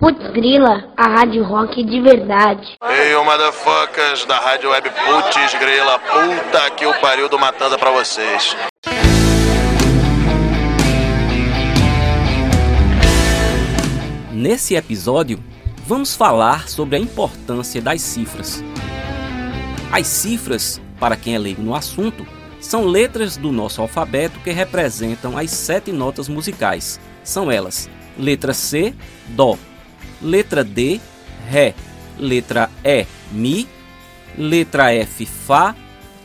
Putz 0.00 0.30
Grila, 0.30 0.92
a 0.96 1.08
rádio 1.08 1.42
rock 1.42 1.82
de 1.82 2.00
verdade. 2.00 2.78
Ei, 2.84 3.16
ô 3.16 3.24
motherfuckers 3.24 4.24
da 4.26 4.38
rádio 4.38 4.70
web 4.70 4.88
Putz 4.90 5.54
Grila, 5.58 5.98
puta 5.98 6.70
que 6.70 6.86
o 6.86 6.94
pariu 7.00 7.28
do 7.28 7.36
Matanda 7.36 7.76
pra 7.76 7.90
vocês. 7.90 8.56
Nesse 14.30 14.76
episódio, 14.76 15.42
vamos 15.84 16.14
falar 16.14 16.68
sobre 16.68 16.94
a 16.94 17.00
importância 17.00 17.82
das 17.82 18.00
cifras. 18.00 18.62
As 19.90 20.06
cifras, 20.06 20.80
para 21.00 21.16
quem 21.16 21.34
é 21.34 21.38
leigo 21.40 21.60
no 21.60 21.74
assunto, 21.74 22.24
são 22.60 22.84
letras 22.84 23.36
do 23.36 23.50
nosso 23.50 23.82
alfabeto 23.82 24.38
que 24.44 24.52
representam 24.52 25.36
as 25.36 25.50
sete 25.50 25.90
notas 25.90 26.28
musicais. 26.28 27.00
São 27.24 27.50
elas: 27.50 27.90
letra 28.16 28.54
C, 28.54 28.94
Dó, 29.30 29.58
letra 30.20 30.64
D, 30.64 31.00
Ré, 31.48 31.74
letra 32.18 32.70
E, 32.84 33.06
Mi, 33.32 33.68
letra 34.36 34.92
F, 34.92 35.26
Fá, 35.26 35.74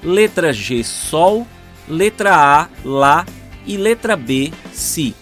letra 0.02 0.52
G, 0.52 0.84
Sol, 0.84 1.48
letra 1.88 2.36
A, 2.36 2.68
Lá. 2.84 3.26
E 3.66 3.78
letra 3.78 4.18
B, 4.18 4.52
Si. 4.74 5.16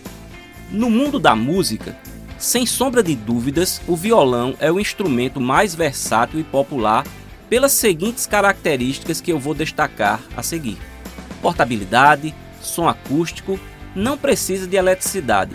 No 0.71 0.89
mundo 0.89 1.19
da 1.19 1.35
música, 1.35 1.95
sem 2.39 2.65
sombra 2.65 3.03
de 3.03 3.15
dúvidas, 3.15 3.79
o 3.87 3.95
violão 3.95 4.55
é 4.59 4.71
o 4.71 4.79
instrumento 4.79 5.39
mais 5.39 5.75
versátil 5.75 6.39
e 6.39 6.43
popular 6.43 7.05
pelas 7.47 7.71
seguintes 7.73 8.25
características 8.25 9.21
que 9.21 9.31
eu 9.31 9.37
vou 9.37 9.53
destacar 9.53 10.19
a 10.35 10.41
seguir: 10.41 10.79
portabilidade, 11.39 12.33
som 12.59 12.87
acústico, 12.87 13.59
não 13.93 14.17
precisa 14.17 14.65
de 14.65 14.75
eletricidade, 14.75 15.53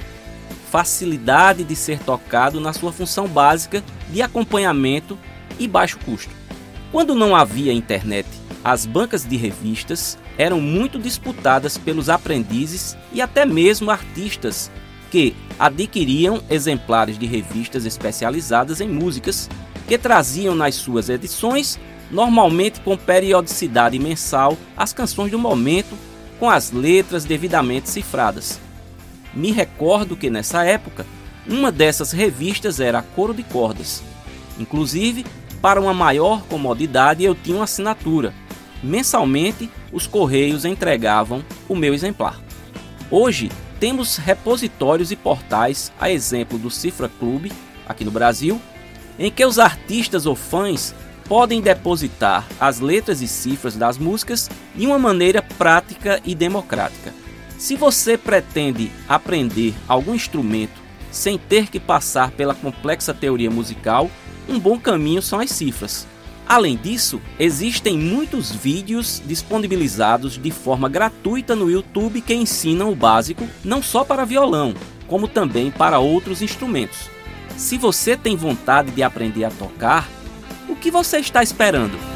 facilidade 0.76 1.64
de 1.64 1.74
ser 1.74 1.98
tocado 2.00 2.60
na 2.60 2.70
sua 2.70 2.92
função 2.92 3.26
básica 3.26 3.82
de 4.10 4.20
acompanhamento 4.20 5.18
e 5.58 5.66
baixo 5.66 5.98
custo. 6.04 6.30
Quando 6.92 7.14
não 7.14 7.34
havia 7.34 7.72
internet, 7.72 8.28
as 8.62 8.84
bancas 8.84 9.24
de 9.24 9.38
revistas 9.38 10.18
eram 10.36 10.60
muito 10.60 10.98
disputadas 10.98 11.78
pelos 11.78 12.10
aprendizes 12.10 12.94
e 13.10 13.22
até 13.22 13.46
mesmo 13.46 13.90
artistas 13.90 14.70
que 15.10 15.34
adquiriam 15.58 16.42
exemplares 16.50 17.18
de 17.18 17.24
revistas 17.24 17.86
especializadas 17.86 18.78
em 18.78 18.88
músicas 18.88 19.48
que 19.88 19.96
traziam 19.96 20.54
nas 20.54 20.74
suas 20.74 21.08
edições, 21.08 21.80
normalmente 22.10 22.82
com 22.82 22.98
periodicidade 22.98 23.98
mensal, 23.98 24.58
as 24.76 24.92
canções 24.92 25.30
do 25.30 25.38
momento 25.38 25.96
com 26.38 26.50
as 26.50 26.70
letras 26.70 27.24
devidamente 27.24 27.88
cifradas. 27.88 28.65
Me 29.36 29.52
recordo 29.52 30.16
que 30.16 30.30
nessa 30.30 30.64
época, 30.64 31.04
uma 31.46 31.70
dessas 31.70 32.10
revistas 32.10 32.80
era 32.80 33.00
a 33.00 33.02
Coro 33.02 33.34
de 33.34 33.42
Cordas. 33.42 34.02
Inclusive, 34.58 35.26
para 35.60 35.78
uma 35.78 35.92
maior 35.92 36.42
comodidade, 36.44 37.22
eu 37.22 37.34
tinha 37.34 37.56
uma 37.56 37.64
assinatura. 37.64 38.32
Mensalmente, 38.82 39.70
os 39.92 40.06
correios 40.06 40.64
entregavam 40.64 41.44
o 41.68 41.76
meu 41.76 41.92
exemplar. 41.92 42.40
Hoje, 43.10 43.50
temos 43.78 44.16
repositórios 44.16 45.12
e 45.12 45.16
portais, 45.16 45.92
a 46.00 46.10
exemplo 46.10 46.58
do 46.58 46.70
Cifra 46.70 47.10
Clube, 47.10 47.52
aqui 47.86 48.06
no 48.06 48.10
Brasil, 48.10 48.58
em 49.18 49.30
que 49.30 49.44
os 49.44 49.58
artistas 49.58 50.24
ou 50.24 50.34
fãs 50.34 50.94
podem 51.28 51.60
depositar 51.60 52.46
as 52.58 52.80
letras 52.80 53.20
e 53.20 53.28
cifras 53.28 53.76
das 53.76 53.98
músicas 53.98 54.48
de 54.74 54.86
uma 54.86 54.98
maneira 54.98 55.42
prática 55.42 56.22
e 56.24 56.34
democrática. 56.34 57.25
Se 57.58 57.74
você 57.74 58.18
pretende 58.18 58.92
aprender 59.08 59.74
algum 59.88 60.14
instrumento 60.14 60.80
sem 61.10 61.38
ter 61.38 61.68
que 61.68 61.80
passar 61.80 62.30
pela 62.30 62.54
complexa 62.54 63.14
teoria 63.14 63.50
musical, 63.50 64.10
um 64.48 64.58
bom 64.58 64.78
caminho 64.78 65.22
são 65.22 65.40
as 65.40 65.50
cifras. 65.50 66.06
Além 66.46 66.76
disso, 66.76 67.20
existem 67.38 67.98
muitos 67.98 68.52
vídeos 68.52 69.20
disponibilizados 69.24 70.38
de 70.40 70.50
forma 70.50 70.88
gratuita 70.88 71.56
no 71.56 71.70
YouTube 71.70 72.20
que 72.20 72.34
ensinam 72.34 72.92
o 72.92 72.94
básico 72.94 73.48
não 73.64 73.82
só 73.82 74.04
para 74.04 74.24
violão, 74.24 74.74
como 75.08 75.26
também 75.26 75.70
para 75.70 75.98
outros 75.98 76.42
instrumentos. 76.42 77.10
Se 77.56 77.78
você 77.78 78.16
tem 78.16 78.36
vontade 78.36 78.90
de 78.90 79.02
aprender 79.02 79.44
a 79.44 79.50
tocar, 79.50 80.08
o 80.68 80.76
que 80.76 80.90
você 80.90 81.18
está 81.18 81.42
esperando? 81.42 82.15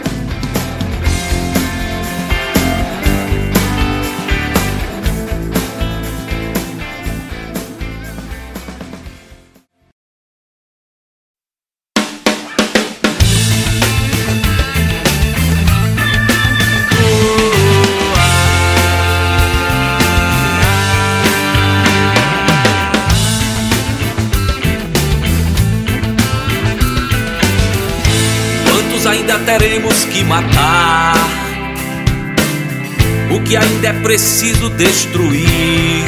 O 33.31 33.39
que 33.41 33.55
ainda 33.55 33.87
é 33.87 33.93
preciso 33.93 34.69
destruir, 34.71 36.05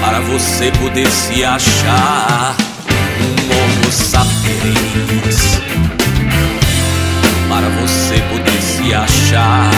para 0.00 0.20
você 0.20 0.70
poder 0.80 1.10
se 1.10 1.44
achar 1.44 2.56
um 3.20 3.52
Homo 3.52 3.92
sapiens, 3.92 5.60
para 7.48 7.68
você 7.80 8.20
poder 8.30 8.62
se 8.62 8.94
achar 8.94 9.70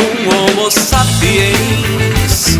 um 0.00 0.28
Homo 0.28 0.70
sapiens. 0.70 2.51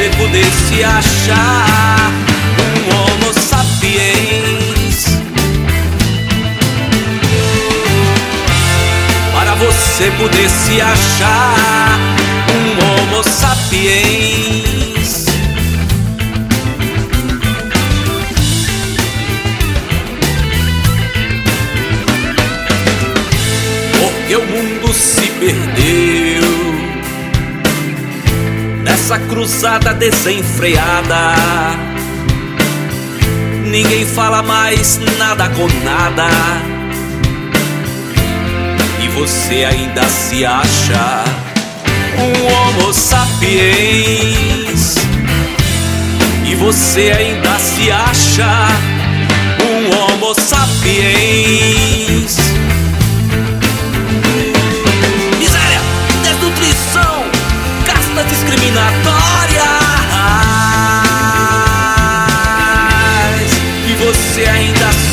Você 0.00 0.08
poder 0.16 0.46
se 0.46 0.82
achar 0.82 2.10
um 2.58 2.94
Homo 2.96 3.34
sapiens. 3.34 5.04
Para 9.34 9.54
você 9.56 10.10
poder 10.12 10.48
se 10.48 10.80
achar 10.80 11.98
um 12.48 12.78
Homo 12.82 13.22
sapiens. 13.22 14.70
porque 24.30 24.36
o 24.36 24.46
mundo 24.46 24.94
se 24.94 25.26
perdeu 25.40 26.29
nessa 29.10 29.18
cruzada 29.26 29.92
desenfreada. 29.92 31.34
Ninguém 33.66 34.06
fala 34.06 34.40
mais 34.40 35.00
nada 35.18 35.48
com 35.48 35.66
nada. 35.84 36.28
E 39.02 39.08
você 39.08 39.64
ainda 39.64 40.04
se 40.04 40.46
acha 40.46 41.24
um 42.18 42.46
Homo 42.46 42.94
sapiens. 42.94 44.94
E 46.46 46.54
você 46.54 47.10
ainda 47.10 47.58
se 47.58 47.90
acha 47.90 48.68
um 49.64 49.90
Homo 49.92 50.32
sapiens. 50.34 52.49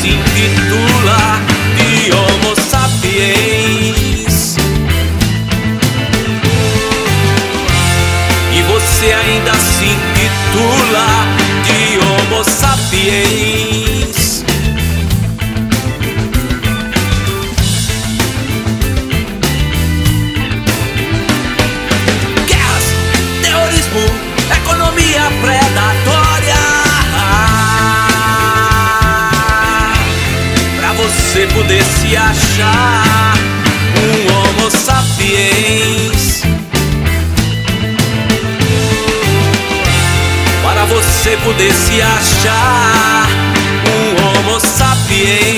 se 0.08 0.14
intitula 0.14 1.40
de 1.76 2.10
Homo 2.12 2.54
Sapiens. 2.56 4.36
E 8.52 8.62
você 8.62 9.12
ainda 9.12 9.54
se 9.54 9.84
intitula 9.84 11.26
de 11.64 11.98
Homo 11.98 12.42
Sapiens. 12.44 13.57
Achar 32.16 33.34
um 33.96 34.32
Homo 34.32 34.70
sapiens. 34.70 36.42
Para 40.62 40.84
você 40.86 41.36
poder 41.44 41.72
se 41.72 42.00
achar 42.00 43.28
um 43.86 44.24
Homo 44.24 44.60
sapiens. 44.60 45.57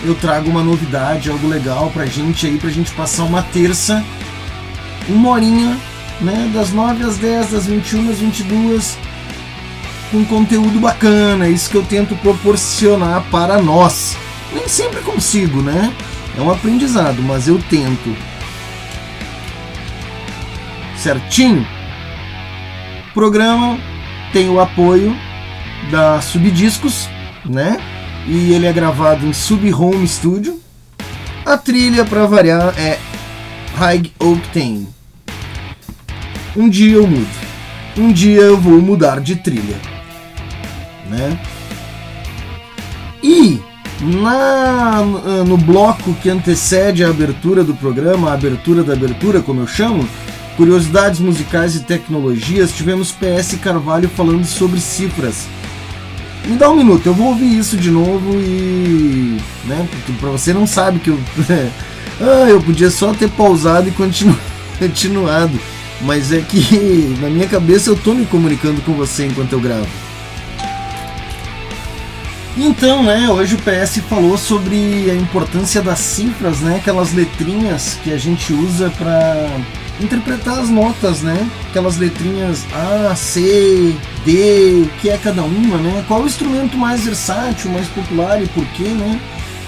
eu 0.04 0.16
trago 0.16 0.50
uma 0.50 0.64
novidade, 0.64 1.30
algo 1.30 1.48
legal 1.48 1.92
pra 1.92 2.08
gente 2.08 2.48
aí, 2.48 2.58
pra 2.58 2.72
gente 2.72 2.92
passar 2.92 3.24
uma 3.24 3.44
terça, 3.44 4.04
uma 5.08 5.30
horinha, 5.30 5.78
né? 6.20 6.50
Das 6.54 6.72
9 6.72 7.04
às 7.04 7.18
10, 7.18 7.52
das 7.52 7.68
21 7.68 8.10
às 8.10 8.20
22 8.20 8.98
com 10.12 10.26
conteúdo 10.26 10.80
bacana, 10.80 11.48
isso 11.48 11.70
que 11.70 11.78
eu 11.78 11.84
tento 11.84 12.16
proporcionar 12.18 13.24
para 13.32 13.62
nós. 13.62 14.18
Nem 14.54 14.68
sempre 14.68 15.00
consigo, 15.02 15.62
né? 15.62 15.94
É 16.38 16.42
um 16.42 16.52
aprendizado, 16.52 17.22
mas 17.24 17.48
eu 17.48 17.58
tento. 17.70 18.16
Certinho? 20.98 21.66
O 23.10 23.14
programa 23.14 23.80
tem 24.34 24.50
o 24.50 24.60
apoio 24.60 25.16
da 25.90 26.22
Subdiscos, 26.22 27.08
né? 27.46 27.80
E 28.28 28.54
ele 28.54 28.66
é 28.66 28.74
gravado 28.74 29.26
em 29.26 29.34
Sub 29.34 29.74
Home 29.74 30.08
Studio. 30.08 30.60
A 31.46 31.58
trilha 31.58 32.06
para 32.06 32.26
variar 32.28 32.74
é 32.78 33.00
High 33.78 34.12
Octane. 34.20 34.88
Um 36.56 36.70
dia 36.70 36.98
eu 36.98 37.08
mudo. 37.08 37.42
Um 37.98 38.12
dia 38.12 38.42
eu 38.42 38.58
vou 38.58 38.80
mudar 38.82 39.20
de 39.20 39.38
trilha 39.38 39.91
né? 41.12 41.38
E 43.22 43.60
na, 44.02 45.04
no 45.46 45.58
bloco 45.58 46.14
que 46.16 46.30
antecede 46.30 47.04
a 47.04 47.10
abertura 47.10 47.64
do 47.64 47.76
programa, 47.76 48.32
a 48.32 48.34
abertura 48.34 48.84
da 48.84 48.94
abertura, 48.94 49.42
como 49.42 49.62
eu 49.62 49.68
chamo, 49.68 50.08
curiosidades 50.58 51.20
musicais 51.20 51.76
e 51.76 51.82
tecnologias, 51.82 52.72
tivemos 52.72 53.12
PS 53.12 53.58
Carvalho 53.62 54.10
falando 54.10 54.46
sobre 54.46 54.80
cifras. 54.80 55.46
Me 56.46 56.56
dá 56.56 56.70
um 56.70 56.76
minuto, 56.76 57.06
eu 57.06 57.14
vou 57.14 57.28
ouvir 57.28 57.58
isso 57.58 57.78
de 57.78 57.92
novo 57.92 58.40
e. 58.40 59.38
né? 59.66 59.88
Pra 60.20 60.32
você 60.32 60.52
não 60.52 60.66
sabe 60.66 61.00
que 61.00 61.10
eu. 61.10 61.20
ah, 62.20 62.50
eu 62.50 62.60
podia 62.60 62.90
só 62.90 63.14
ter 63.14 63.30
pausado 63.30 63.88
e 63.88 63.92
continu... 63.92 64.36
continuado. 64.80 65.60
Mas 66.02 66.34
é 66.34 66.42
que 66.42 67.16
na 67.22 67.30
minha 67.30 67.48
cabeça 67.48 67.92
eu 67.92 67.96
tô 67.96 68.16
me 68.16 68.26
comunicando 68.26 68.82
com 68.82 68.94
você 68.94 69.28
enquanto 69.28 69.54
eu 69.54 69.60
gravo. 69.60 69.88
Então, 72.58 73.02
né, 73.02 73.30
hoje 73.30 73.56
o 73.56 73.58
PS 73.60 74.00
falou 74.10 74.38
sobre 74.38 75.10
a 75.10 75.16
importância 75.16 75.82
das 75.82 76.00
cifras, 76.00 76.60
né, 76.60 76.76
aquelas 76.76 77.14
letrinhas 77.14 77.98
que 78.04 78.12
a 78.12 78.18
gente 78.18 78.52
usa 78.52 78.90
para 78.98 79.48
interpretar 80.02 80.60
as 80.60 80.70
notas, 80.70 81.22
né? 81.22 81.50
Aquelas 81.70 81.98
letrinhas 81.98 82.66
A, 82.74 83.16
C, 83.16 83.96
D, 84.26 84.84
o 84.86 84.90
que 85.00 85.10
é 85.10 85.18
cada 85.18 85.44
uma, 85.44 85.78
né? 85.78 86.04
Qual 86.08 86.22
o 86.22 86.26
instrumento 86.26 86.78
mais 86.78 87.06
versátil, 87.06 87.72
mais 87.72 87.88
popular 87.88 88.42
e 88.42 88.48
por 88.48 88.66
quê, 88.68 88.90
né? 88.90 89.20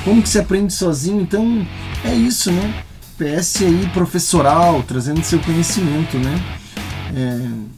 Como 0.03 0.21
que 0.21 0.29
se 0.29 0.39
aprende 0.39 0.73
sozinho? 0.73 1.21
Então, 1.21 1.65
é 2.03 2.13
isso, 2.13 2.51
né? 2.51 2.73
PS 3.17 3.61
aí 3.61 3.89
professoral, 3.93 4.83
trazendo 4.87 5.23
seu 5.23 5.39
conhecimento, 5.39 6.17
né? 6.17 6.41
É, 7.15 7.72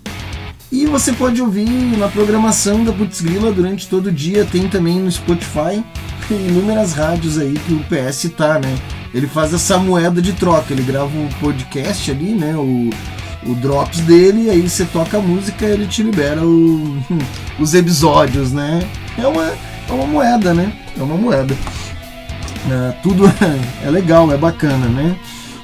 e 0.71 0.85
você 0.85 1.13
pode 1.13 1.41
ouvir 1.41 1.69
na 1.97 2.07
programação 2.07 2.83
da 2.83 2.91
Putzgrila 2.91 3.51
durante 3.51 3.87
todo 3.87 4.07
o 4.07 4.11
dia. 4.11 4.45
Tem 4.45 4.67
também 4.67 4.99
no 4.99 5.11
Spotify 5.11 5.83
inúmeras 6.29 6.93
rádios 6.93 7.37
aí 7.37 7.53
que 7.53 7.73
o 7.73 7.79
PS 7.83 8.31
tá, 8.35 8.59
né? 8.59 8.75
Ele 9.13 9.27
faz 9.27 9.53
essa 9.53 9.77
moeda 9.77 10.21
de 10.21 10.33
troca. 10.33 10.73
Ele 10.73 10.83
grava 10.83 11.15
um 11.17 11.29
podcast 11.39 12.09
ali, 12.09 12.33
né? 12.33 12.55
O, 12.55 12.89
o 13.45 13.55
drops 13.55 13.99
dele, 14.01 14.49
aí 14.49 14.67
você 14.67 14.85
toca 14.85 15.17
a 15.17 15.21
música 15.21 15.65
ele 15.65 15.85
te 15.85 16.01
libera 16.01 16.43
o, 16.43 16.97
os 17.59 17.73
episódios, 17.73 18.51
né? 18.51 18.85
É 19.17 19.27
uma, 19.27 19.45
é 19.87 19.91
uma 19.91 20.07
moeda, 20.07 20.53
né? 20.53 20.73
É 20.97 21.03
uma 21.03 21.15
moeda. 21.15 21.55
É, 22.69 22.91
tudo 23.03 23.27
é, 23.27 23.85
é 23.87 23.91
legal, 23.91 24.31
é 24.31 24.37
bacana, 24.37 24.87
né? 24.87 25.15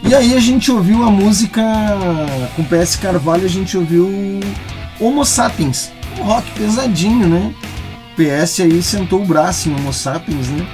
E 0.03 0.15
aí 0.15 0.35
a 0.35 0.39
gente 0.39 0.71
ouviu 0.71 1.03
a 1.03 1.11
música 1.11 1.61
com 2.55 2.63
PS 2.63 2.95
Carvalho, 2.95 3.45
a 3.45 3.49
gente 3.49 3.77
ouviu 3.77 4.39
Homo 5.01 5.25
Sapiens, 5.25 5.91
um 6.19 6.23
rock 6.23 6.49
pesadinho, 6.51 7.27
né? 7.27 7.53
PS 8.15 8.59
aí 8.59 8.83
sentou 8.83 9.21
o 9.21 9.25
braço 9.25 9.67
em 9.67 9.73
Homo 9.73 9.91
Sapiens, 9.91 10.47
né? 10.49 10.65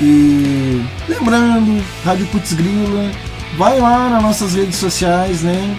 E 0.00 0.84
lembrando, 1.08 1.80
Rádio 2.04 2.26
Putz 2.26 2.52
Grila, 2.52 3.12
vai 3.56 3.78
lá 3.78 4.10
nas 4.10 4.22
nossas 4.22 4.54
redes 4.54 4.76
sociais, 4.76 5.42
né? 5.42 5.76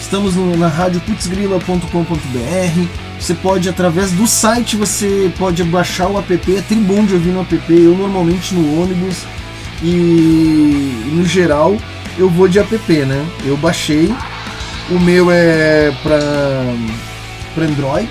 Estamos 0.00 0.34
no, 0.34 0.56
na 0.56 0.66
radioputzgrila.com.br. 0.66 2.88
Você 3.18 3.34
pode, 3.34 3.68
através 3.68 4.12
do 4.12 4.26
site, 4.26 4.76
você 4.76 5.30
pode 5.38 5.62
baixar 5.62 6.08
o 6.08 6.18
app, 6.18 6.56
é 6.56 6.62
tribom 6.62 7.04
de 7.04 7.12
ouvir 7.12 7.32
no 7.32 7.42
app. 7.42 7.62
Eu 7.68 7.94
normalmente 7.94 8.54
no 8.54 8.82
ônibus 8.82 9.24
e 9.82 11.04
no 11.12 11.26
geral 11.26 11.76
eu 12.18 12.30
vou 12.30 12.48
de 12.48 12.58
app, 12.58 12.92
né? 13.04 13.26
Eu 13.44 13.58
baixei. 13.58 14.10
O 14.90 14.98
meu 14.98 15.30
é 15.30 15.92
para 16.02 17.64
Android. 17.64 18.10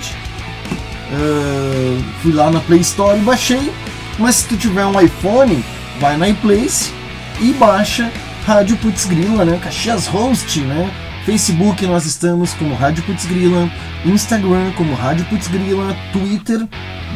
Uh, 1.12 2.02
fui 2.22 2.32
lá 2.32 2.50
na 2.50 2.60
Play 2.60 2.80
Store 2.80 3.18
e 3.18 3.22
baixei. 3.22 3.70
Mas 4.18 4.36
se 4.36 4.48
tu 4.48 4.56
tiver 4.56 4.86
um 4.86 4.98
iPhone, 5.00 5.62
vai 6.00 6.16
na 6.16 6.28
iPlace 6.28 6.92
e 7.40 7.52
baixa 7.52 8.10
Rádio 8.46 8.76
Putz 8.78 9.04
Grila, 9.04 9.44
né? 9.44 9.58
Caxias 9.62 10.06
Host, 10.06 10.60
né? 10.60 10.90
Facebook 11.24 11.86
nós 11.86 12.06
estamos 12.06 12.54
como 12.54 12.74
Rádio 12.74 13.02
Putz 13.02 13.26
Grila, 13.26 13.70
Instagram 14.04 14.72
como 14.72 14.94
Rádio 14.94 15.24
Putz 15.26 15.48
Grila, 15.48 15.94
Twitter 16.12 16.66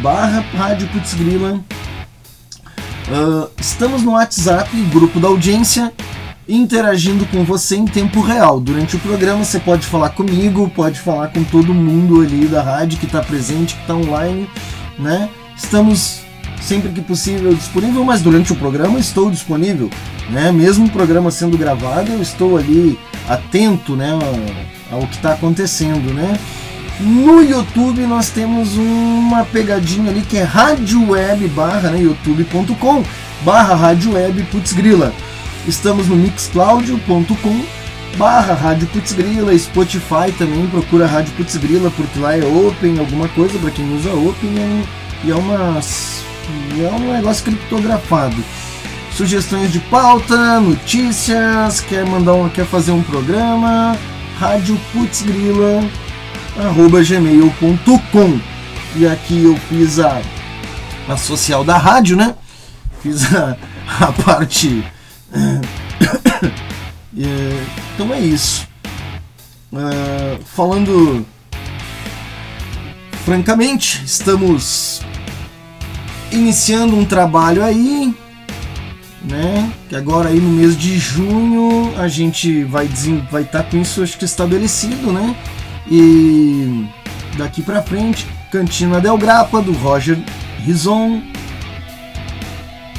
barra 0.03 0.45
Rádio 0.57 0.87
Putz 0.89 1.15
Grila. 1.15 1.61
Uh, 3.09 3.51
estamos 3.59 4.03
no 4.03 4.13
WhatsApp, 4.13 4.71
grupo 4.93 5.19
da 5.19 5.29
audiência, 5.29 5.93
interagindo 6.49 7.27
com 7.27 7.45
você 7.45 7.77
em 7.77 7.87
tempo 7.87 8.21
real. 8.21 8.61
Durante 8.61 8.97
o 8.97 8.99
programa 8.99 9.45
você 9.45 9.59
pode 9.59 9.87
falar 9.87 10.11
comigo, 10.11 10.71
pode 10.75 11.01
falar 11.01 11.29
com 11.29 11.43
todo 11.45 11.75
mundo 11.75 12.21
ali 12.21 12.47
da 12.47 12.63
rádio 12.63 12.99
que 12.99 13.07
está 13.07 13.23
presente, 13.23 13.75
que 13.75 13.81
está 13.81 13.95
online, 13.95 14.49
né? 14.99 15.29
Estamos 15.57 16.21
sempre 16.61 16.91
que 16.91 17.01
possível 17.01 17.55
disponível, 17.55 18.05
mas 18.05 18.23
durante 18.23 18.53
o 18.53 18.57
programa 18.57 18.99
estou 18.99 19.31
disponível, 19.31 19.91
né? 20.31 20.51
Mesmo 20.53 20.87
o 20.87 20.91
programa 20.91 21.31
sendo 21.31 21.57
gravado, 21.57 22.11
eu 22.13 22.23
estou 22.23 22.57
ali 22.57 22.99
atento, 23.29 23.97
né, 23.97 24.11
ao 24.91 25.07
que 25.07 25.17
está 25.17 25.33
acontecendo, 25.33 26.13
né? 26.13 26.39
No 27.01 27.43
YouTube 27.43 28.03
nós 28.03 28.31
temos 28.31 28.77
uma 28.77 29.45
pegadinha 29.45 30.11
ali 30.11 30.23
que 30.23 30.37
é 30.37 30.43
rádio 30.43 31.11
web 31.11 31.49
barra, 31.49 31.91
né, 31.91 32.03
youtube.com 32.03 33.03
barra 33.43 33.75
rádio 33.75 34.13
web 34.13 34.43
putz 34.45 34.73
grila. 34.73 35.13
Estamos 35.67 36.09
no 36.09 36.17
mixcloud.com 36.17 37.65
barra 38.17 38.55
Rádio 38.55 38.87
Putzgrila, 38.89 39.57
Spotify 39.59 40.31
também, 40.37 40.67
procura 40.67 41.07
Rádio 41.07 41.33
Putzgrila, 41.33 41.91
porque 41.91 42.19
lá 42.19 42.37
é 42.37 42.45
open, 42.45 42.99
alguma 42.99 43.29
coisa 43.29 43.59
para 43.59 43.71
quem 43.71 43.97
usa 43.97 44.13
open 44.13 44.85
e 45.25 45.31
é, 45.31 45.35
uma, 45.35 45.81
é 45.81 46.91
um 46.93 47.13
negócio 47.13 47.45
criptografado. 47.45 48.37
Sugestões 49.13 49.73
de 49.73 49.79
pauta, 49.81 50.61
notícias, 50.61 51.81
quer 51.81 52.05
mandar 52.05 52.35
um, 52.35 52.49
quer 52.49 52.67
fazer 52.67 52.93
um 52.93 53.03
programa, 53.03 53.97
Rádio 54.39 54.79
Putzgrila, 54.93 55.83
arroba 56.59 57.03
gmail.com 57.03 58.41
e 58.97 59.07
aqui 59.07 59.45
eu 59.45 59.57
fiz 59.69 59.99
a, 59.99 60.21
a 61.09 61.17
social 61.17 61.65
da 61.65 61.79
rádio, 61.79 62.17
né? 62.17 62.35
Fiz 63.03 63.35
a, 63.35 63.57
a 64.01 64.13
parte 64.13 64.85
então 67.13 68.15
é 68.15 68.21
isso. 68.21 68.69
É, 69.73 70.39
falando 70.45 71.27
francamente, 73.25 74.03
estamos 74.05 75.01
iniciando 76.31 76.97
um 76.97 77.05
trabalho 77.05 77.65
aí, 77.65 78.15
né? 79.23 79.73
Que 79.89 79.97
agora 79.97 80.29
aí 80.29 80.41
no 80.41 80.51
mês 80.51 80.77
de 80.77 80.99
junho 80.99 81.93
a 81.97 82.07
gente 82.07 82.63
vai 82.65 82.89
vai 83.31 83.43
estar 83.43 83.63
tá 83.63 83.71
com 83.71 83.79
isso 83.79 84.03
acho 84.03 84.19
que 84.19 84.25
estabelecido, 84.25 85.13
né? 85.13 85.35
E 85.91 86.87
daqui 87.37 87.63
para 87.63 87.83
frente, 87.83 88.27
Cantina 88.51 89.01
Del 89.01 89.19
Grappa 89.19 89.61
do 89.61 89.73
Roger 89.73 90.19
Rison, 90.65 91.23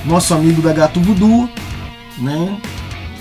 nosso 0.05 0.33
amigo 0.33 0.61
da 0.61 0.73
Gato 0.73 0.99
Voodoo, 0.99 1.49
né? 2.17 2.57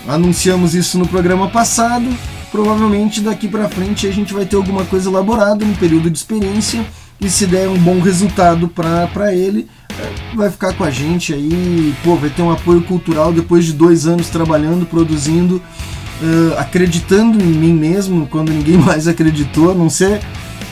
Anunciamos 0.07 0.75
isso 0.75 0.99
no 0.99 1.07
programa 1.07 1.49
passado. 1.49 2.07
Provavelmente 2.51 3.21
daqui 3.21 3.49
para 3.49 3.69
frente 3.69 4.07
a 4.07 4.13
gente 4.13 4.33
vai 4.33 4.45
ter 4.45 4.57
alguma 4.57 4.85
coisa 4.85 5.11
elaborada 5.11 5.65
no 5.65 5.75
período 5.75 6.09
de 6.09 6.17
experiência 6.17 6.85
e 7.21 7.31
se 7.31 7.47
der 7.47 7.69
um 7.69 7.79
bom 7.79 8.01
resultado 8.01 8.69
para 8.69 9.35
ele, 9.35 9.69
é, 9.99 10.37
vai 10.37 10.51
ficar 10.51 10.75
com 10.75 10.85
a 10.85 10.91
gente 10.91 11.33
aí, 11.33 11.95
pô, 12.03 12.17
vai 12.17 12.29
ter 12.29 12.43
um 12.43 12.51
apoio 12.51 12.83
cultural 12.83 13.33
depois 13.33 13.65
de 13.65 13.73
dois 13.73 14.07
anos 14.07 14.29
trabalhando, 14.29 14.85
produzindo, 14.85 15.57
uh, 15.57 16.59
acreditando 16.59 17.41
em 17.41 17.47
mim 17.47 17.73
mesmo 17.73 18.27
quando 18.27 18.53
ninguém 18.53 18.77
mais 18.79 19.09
acreditou, 19.09 19.71
a 19.71 19.75
não 19.75 19.89
ser 19.89 20.21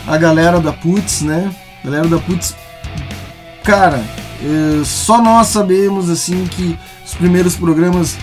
a 0.06 0.16
galera 0.18 0.60
da 0.60 0.72
Putz, 0.72 1.22
né? 1.22 1.54
A 1.82 1.86
galera 1.86 2.08
da 2.08 2.18
Putz, 2.18 2.54
cara, 3.64 4.02
uh, 4.42 4.84
só 4.84 5.22
nós 5.22 5.46
sabemos 5.46 6.10
assim 6.10 6.44
que 6.46 6.76
os 7.12 7.14
primeiros 7.14 7.54
programas 7.54 8.14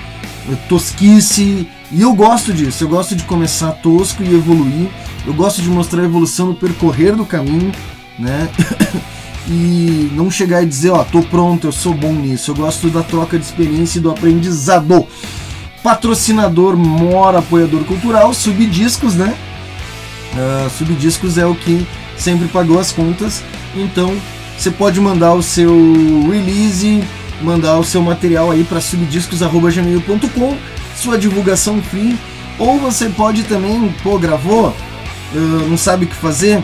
uh, 0.48 0.58
tosquice 0.68 1.68
e 1.92 2.02
eu 2.02 2.14
gosto 2.14 2.52
disso. 2.52 2.84
Eu 2.84 2.90
gosto 2.90 3.16
de 3.16 3.24
começar 3.24 3.72
tosco 3.74 4.24
e 4.24 4.34
evoluir. 4.34 4.90
Eu 5.26 5.34
gosto 5.34 5.62
de 5.62 5.70
mostrar 5.70 6.02
a 6.02 6.06
evolução 6.06 6.48
no 6.48 6.56
percorrer 6.56 7.16
do 7.16 7.26
caminho, 7.26 7.72
né? 8.18 8.50
e 9.48 10.12
não 10.14 10.30
chegar 10.30 10.62
e 10.64 10.66
dizer, 10.66 10.92
ó, 10.92 11.04
tô 11.04 11.22
pronto, 11.22 11.68
eu 11.68 11.72
sou 11.72 11.94
bom 11.94 12.14
nisso. 12.14 12.52
Eu 12.52 12.56
gosto 12.56 12.90
da 12.90 13.04
troca 13.04 13.38
de 13.38 13.46
experiência 13.46 14.00
e 14.00 14.02
do 14.02 14.12
aprendizado. 14.12 15.08
Patrocinador, 15.84 16.76
mora, 16.76 17.40
apoiador 17.40 17.84
cultural, 17.86 18.34
Subdiscos, 18.34 19.16
né? 19.16 19.36
Uh, 20.34 20.70
Subdiscos 20.70 21.38
é 21.38 21.46
o 21.46 21.56
que 21.56 21.88
sempre 22.18 22.48
pagou 22.48 22.80
as 22.80 22.92
contas. 22.92 23.42
Então, 23.76 24.16
você 24.58 24.70
pode 24.70 25.00
mandar 25.00 25.34
o 25.34 25.42
seu 25.42 25.72
release, 26.30 27.02
mandar 27.42 27.78
o 27.78 27.84
seu 27.84 28.02
material 28.02 28.52
aí 28.52 28.64
para 28.64 28.82
subdiscos@gmail.com, 28.82 30.58
sua 30.96 31.18
divulgação 31.18 31.82
free, 31.82 32.18
ou 32.58 32.78
você 32.80 33.10
pode 33.10 33.44
também, 33.44 33.94
pô, 34.04 34.18
gravou, 34.20 34.76
não 35.70 35.78
sabe 35.78 36.06
o 36.06 36.08
que 36.08 36.16
fazer, 36.16 36.62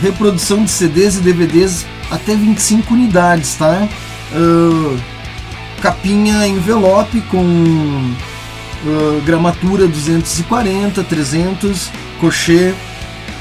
reprodução 0.00 0.64
de 0.64 0.70
CDs 0.70 1.16
e 1.16 1.20
DVDs 1.20 1.86
até 2.10 2.34
25 2.34 2.94
unidades, 2.94 3.54
tá? 3.54 3.88
Uh, 4.32 4.98
capinha 5.80 6.46
envelope 6.46 7.20
com 7.22 7.38
uh, 7.38 9.22
gramatura 9.24 9.86
240, 9.86 11.02
300, 11.04 11.90
cochê 12.20 12.74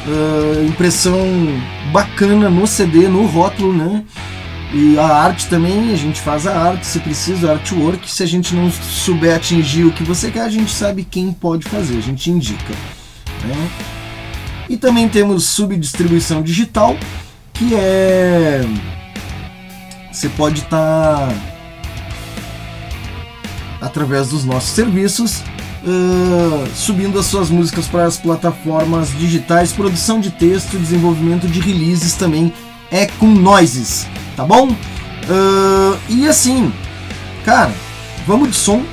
uh, 0.06 0.66
impressão 0.66 1.18
bacana 1.92 2.50
no 2.50 2.68
CD, 2.68 3.08
no 3.08 3.26
rótulo, 3.26 3.74
né? 3.74 4.04
E 4.74 5.00
a 5.00 5.06
arte 5.06 5.48
também, 5.48 5.94
a 5.94 5.96
gente 5.96 6.20
faz 6.20 6.46
a 6.46 6.54
arte 6.56 6.86
se 6.86 7.00
precisa, 7.00 7.54
artwork. 7.54 8.10
Se 8.12 8.24
a 8.24 8.26
gente 8.26 8.54
não 8.54 8.70
souber 8.72 9.36
atingir 9.36 9.86
o 9.86 9.94
que 9.94 10.04
você 10.04 10.30
quer, 10.30 10.42
a 10.42 10.50
gente 10.50 10.74
sabe 10.74 11.06
quem 11.06 11.32
pode 11.32 11.68
fazer, 11.68 11.98
a 11.98 12.02
gente 12.02 12.30
indica. 12.30 12.74
Né? 13.46 13.70
E 14.70 14.76
também 14.76 15.08
temos 15.08 15.46
subdistribuição 15.46 16.42
digital, 16.42 16.98
que 17.54 17.74
é. 17.74 18.62
Você 20.12 20.28
pode 20.30 20.62
estar. 20.62 21.30
Tá... 21.30 21.34
através 23.80 24.30
dos 24.30 24.44
nossos 24.44 24.72
serviços 24.72 25.44
uh, 25.84 26.68
subindo 26.76 27.18
as 27.18 27.26
suas 27.28 27.50
músicas 27.50 27.88
para 27.88 28.06
as 28.06 28.18
plataformas 28.18 29.18
digitais, 29.18 29.72
produção 29.72 30.20
de 30.20 30.32
texto, 30.32 30.78
desenvolvimento 30.78 31.48
de 31.48 31.60
releases 31.60 32.14
também 32.14 32.54
é 32.92 33.06
com 33.06 33.28
Noises, 33.28 34.08
tá 34.36 34.46
bom? 34.46 34.70
Uh, 34.70 35.98
e 36.10 36.28
assim, 36.28 36.72
cara, 37.44 37.72
vamos 38.26 38.50
de 38.50 38.56
som, 38.56 38.84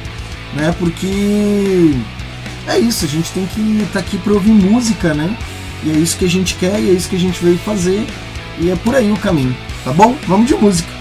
né? 0.54 0.74
Porque 0.78 1.94
é 2.66 2.78
isso, 2.78 3.04
a 3.04 3.08
gente 3.08 3.30
tem 3.32 3.46
que 3.46 3.60
estar 3.82 3.92
tá 3.94 3.98
aqui 4.00 4.18
para 4.18 4.32
ouvir 4.32 4.52
música, 4.52 5.14
né? 5.14 5.36
E 5.82 5.90
é 5.90 5.94
isso 5.94 6.16
que 6.16 6.24
a 6.24 6.30
gente 6.30 6.54
quer 6.54 6.80
e 6.80 6.90
é 6.90 6.92
isso 6.92 7.08
que 7.08 7.16
a 7.16 7.20
gente 7.20 7.42
veio 7.44 7.58
fazer. 7.58 8.06
E 8.58 8.70
é 8.70 8.76
por 8.76 8.94
aí 8.94 9.10
o 9.10 9.16
caminho, 9.16 9.54
tá 9.84 9.92
bom? 9.92 10.16
Vamos 10.26 10.46
de 10.46 10.54
música. 10.54 10.93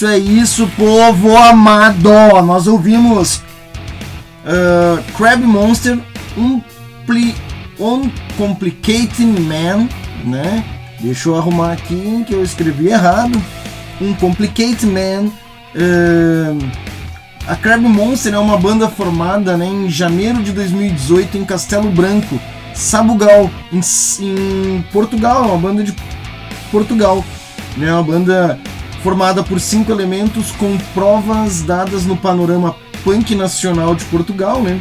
Isso, 0.00 0.06
é 0.06 0.18
isso, 0.18 0.70
povo 0.78 1.36
amado! 1.36 2.08
Nós 2.46 2.66
ouvimos 2.66 3.42
uh, 4.46 5.02
Crab 5.14 5.42
Monster 5.42 5.98
Umpli, 6.38 7.34
Uncomplicating 7.78 9.40
Man, 9.40 9.88
né? 10.24 10.64
Deixa 11.00 11.28
eu 11.28 11.36
arrumar 11.36 11.72
aqui 11.72 12.24
que 12.26 12.32
eu 12.32 12.42
escrevi 12.42 12.88
errado. 12.88 13.38
Uncomplicated 14.00 14.86
Man. 14.86 15.30
Uh, 15.74 16.70
a 17.46 17.56
Crab 17.56 17.82
Monster 17.82 18.32
é 18.32 18.38
uma 18.38 18.56
banda 18.56 18.88
formada 18.88 19.54
né, 19.56 19.66
em 19.66 19.90
janeiro 19.90 20.42
de 20.42 20.52
2018 20.52 21.36
em 21.36 21.44
Castelo 21.44 21.90
Branco, 21.90 22.40
Sabugal, 22.72 23.50
em, 23.70 23.80
em 24.24 24.82
Portugal, 24.92 25.44
uma 25.44 25.58
banda 25.58 25.84
de 25.84 25.94
Portugal. 26.70 27.22
Né, 27.76 27.92
uma 27.92 28.02
banda 28.02 28.58
formada 29.02 29.42
por 29.42 29.60
cinco 29.60 29.90
elementos 29.92 30.50
com 30.52 30.76
provas 30.94 31.62
dadas 31.62 32.04
no 32.04 32.16
panorama 32.16 32.76
punk 33.02 33.34
nacional 33.34 33.94
de 33.94 34.04
Portugal, 34.06 34.62
né? 34.62 34.78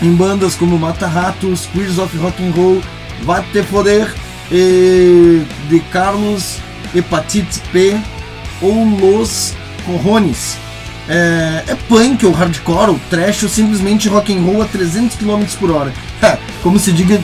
Em 0.00 0.14
bandas 0.14 0.54
como 0.54 0.78
Mata 0.78 1.06
Ratos, 1.06 1.66
Queers 1.72 1.98
of 1.98 2.16
Rock 2.18 2.42
and 2.42 2.50
Roll, 2.50 2.82
Vate 3.22 3.62
Poder 3.70 4.12
e 4.50 5.42
de 5.68 5.80
Carlos 5.90 6.58
Hepatite 6.94 7.60
P 7.72 7.98
ou 8.60 8.84
Los 8.84 9.54
Corrones. 9.84 10.56
É, 11.08 11.64
é 11.68 11.74
punk 11.88 12.26
ou 12.26 12.32
hardcore 12.32 12.90
ou 12.90 13.00
trash 13.08 13.44
ou 13.44 13.48
simplesmente 13.48 14.08
rock 14.08 14.36
and 14.36 14.42
roll 14.42 14.62
a 14.62 14.66
300 14.66 15.16
km 15.16 15.44
por 15.58 15.70
hora. 15.70 15.92
Como 16.62 16.78
se 16.78 16.92
diga, 16.92 17.20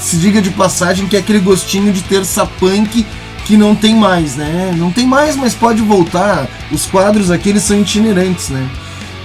se 0.00 0.16
diga 0.16 0.42
de 0.42 0.50
passagem 0.50 1.06
que 1.06 1.16
é 1.16 1.20
aquele 1.20 1.38
gostinho 1.38 1.92
de 1.92 2.02
terça 2.02 2.44
punk 2.44 3.06
que 3.44 3.56
não 3.56 3.74
tem 3.74 3.94
mais, 3.94 4.36
né? 4.36 4.74
Não 4.76 4.90
tem 4.90 5.06
mais, 5.06 5.36
mas 5.36 5.54
pode 5.54 5.82
voltar. 5.82 6.48
Os 6.72 6.86
quadros 6.86 7.30
aqui 7.30 7.50
eles 7.50 7.62
são 7.62 7.80
itinerantes, 7.80 8.48
né? 8.48 8.68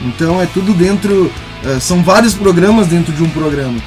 Então 0.02 0.42
é 0.42 0.46
tudo 0.46 0.74
dentro, 0.74 1.32
uh, 1.64 1.80
são 1.80 2.04
vários 2.04 2.34
programas 2.34 2.88
dentro 2.88 3.14
de 3.14 3.24
um 3.24 3.30
programa. 3.30 3.80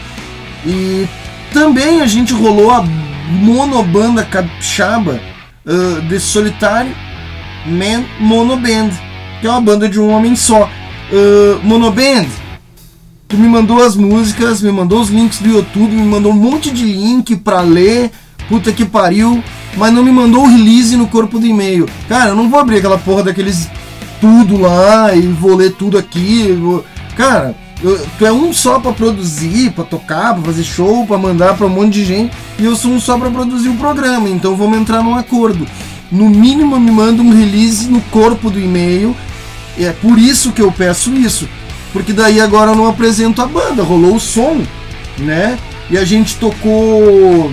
E 0.67 1.07
também 1.53 2.01
a 2.01 2.07
gente 2.07 2.33
rolou 2.33 2.71
a 2.71 2.83
monobanda 3.31 4.25
capixaba 4.25 5.21
uh, 5.65 6.01
de 6.03 6.19
Solitário 6.19 6.95
Man 7.67 8.05
Monoband, 8.19 8.91
que 9.41 9.47
é 9.47 9.51
uma 9.51 9.61
banda 9.61 9.89
de 9.89 10.01
um 10.01 10.11
homem 10.11 10.35
só. 10.35 10.69
Uh, 11.11 11.61
Monoband, 11.63 12.27
tu 13.29 13.37
me 13.37 13.49
mandou 13.49 13.83
as 13.83 13.97
músicas, 13.97 14.63
me 14.63 14.73
mandou 14.73 15.01
os 15.01 15.09
links 15.09 15.39
do 15.39 15.49
YouTube, 15.49 15.95
me 15.95 16.07
mandou 16.07 16.33
um 16.33 16.37
monte 16.37 16.71
de 16.71 16.85
link 16.85 17.37
pra 17.37 17.61
ler, 17.61 18.11
puta 18.53 18.71
que 18.71 18.85
pariu, 18.85 19.43
mas 19.79 19.95
não 19.95 20.05
me 20.05 20.13
mandou 20.13 20.45
o 20.45 20.47
release 20.47 20.95
no 20.95 21.07
corpo 21.07 21.39
do 21.39 21.47
e-mail. 21.47 21.89
Cara, 22.07 22.29
eu 22.29 22.35
não 22.35 22.51
vou 22.51 22.61
abrir 22.61 22.77
aquela 22.77 22.99
porra 22.99 23.23
daqueles 23.23 23.67
tudo 24.21 24.61
lá 24.61 25.15
e 25.15 25.23
vou 25.23 25.57
ler 25.57 25.73
tudo 25.73 25.97
aqui. 25.97 26.53
Vou... 26.53 26.85
Cara, 27.17 27.55
eu, 27.83 27.99
tu 28.19 28.27
é 28.27 28.31
um 28.31 28.53
só 28.53 28.79
para 28.79 28.93
produzir, 28.93 29.71
para 29.71 29.85
tocar, 29.85 30.35
para 30.35 30.43
fazer 30.43 30.65
show, 30.65 31.07
para 31.07 31.17
mandar 31.17 31.57
para 31.57 31.67
um 31.67 31.71
monte 31.71 31.95
de 31.95 32.05
gente, 32.05 32.37
e 32.59 32.67
eu 32.67 32.77
sou 32.77 32.91
um 32.91 33.01
só 33.01 33.17
para 33.17 33.31
produzir 33.31 33.71
o 33.71 33.77
programa, 33.77 34.29
então 34.29 34.55
vamos 34.55 34.77
entrar 34.77 35.03
num 35.03 35.15
acordo. 35.15 35.67
No 36.11 36.29
mínimo 36.29 36.79
me 36.79 36.91
manda 36.91 37.23
um 37.23 37.33
release 37.33 37.89
no 37.89 38.03
corpo 38.03 38.51
do 38.51 38.61
e-mail. 38.61 39.17
É 39.79 39.93
por 39.93 40.19
isso 40.19 40.53
que 40.53 40.61
eu 40.61 40.71
peço 40.71 41.11
isso. 41.15 41.49
Porque 41.91 42.13
daí 42.13 42.39
agora 42.39 42.73
eu 42.73 42.77
não 42.77 42.87
apresento 42.87 43.41
a 43.41 43.47
banda, 43.47 43.83
rolou 43.83 44.17
o 44.17 44.21
som, 44.21 44.61
né? 45.17 45.59
E 45.91 45.97
a 45.97 46.05
gente 46.05 46.37
tocou. 46.37 47.51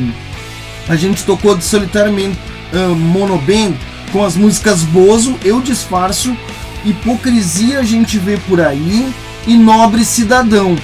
A 0.89 0.95
gente 0.95 1.23
tocou 1.23 1.55
de 1.55 1.63
solitariamente 1.63 2.37
uh, 2.73 2.95
monoband 2.95 3.73
com 4.11 4.25
as 4.25 4.35
músicas 4.35 4.81
Bozo, 4.81 5.35
Eu 5.43 5.61
Disfarço, 5.61 6.35
Hipocrisia 6.83 7.79
a 7.79 7.83
gente 7.83 8.17
vê 8.17 8.37
por 8.47 8.59
aí 8.59 9.13
e 9.45 9.57
Nobre 9.57 10.03
Cidadão. 10.03 10.75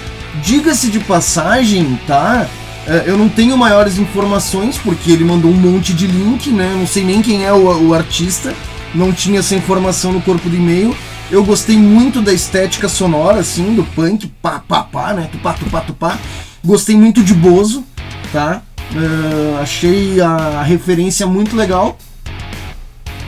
Diga-se 0.44 0.90
de 0.90 1.00
passagem, 1.00 2.00
tá? 2.06 2.48
É, 2.88 3.06
eu 3.08 3.18
não 3.18 3.30
tenho 3.30 3.58
maiores 3.58 3.98
informações 3.98 4.78
porque 4.78 5.12
ele 5.12 5.24
mandou 5.24 5.50
um 5.50 5.56
monte 5.56 5.94
de 5.94 6.06
link, 6.06 6.52
né? 6.52 6.76
Não 6.78 6.86
sei 6.86 7.04
nem 7.04 7.22
quem 7.22 7.46
é 7.46 7.52
o, 7.52 7.88
o 7.88 7.94
artista, 7.94 8.54
não 8.94 9.12
tinha 9.12 9.40
essa 9.40 9.56
informação 9.56 10.12
no 10.12 10.22
corpo 10.22 10.50
do 10.50 10.56
e-mail. 10.56 10.96
Eu 11.32 11.44
gostei 11.44 11.78
muito 11.78 12.22
da 12.22 12.32
estética 12.32 12.88
sonora, 12.88 13.40
assim, 13.40 13.74
do 13.74 13.84
punk, 13.84 14.28
pá, 14.42 14.60
pá, 14.60 14.84
pá, 14.84 15.14
né? 15.14 15.28
Tupá, 15.32 15.54
tupá, 15.54 15.82
tupá. 15.82 16.20
Gostei 16.64 16.96
muito 16.96 17.24
de 17.24 17.34
Bozo, 17.34 17.84
tá? 18.32 18.62
Uh, 18.94 19.62
achei 19.62 20.22
a 20.22 20.62
referência 20.64 21.26
muito 21.26 21.56
legal. 21.56 21.98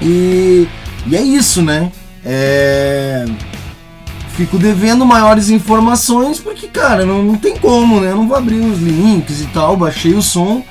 E, 0.01 0.67
e 1.05 1.15
é 1.15 1.21
isso, 1.21 1.61
né? 1.61 1.91
É 2.23 3.25
fico 4.37 4.59
devendo 4.59 5.03
maiores 5.03 5.49
informações 5.49 6.39
porque, 6.39 6.67
cara, 6.67 7.03
não, 7.03 7.23
não 7.23 7.35
tem 7.35 7.57
como, 7.57 7.99
né? 7.99 8.11
Eu 8.11 8.17
não 8.17 8.27
vou 8.27 8.37
abrir 8.37 8.59
os 8.59 8.79
links 8.79 9.41
e 9.41 9.45
tal. 9.47 9.75
Baixei 9.75 10.13
o 10.13 10.21
som, 10.21 10.63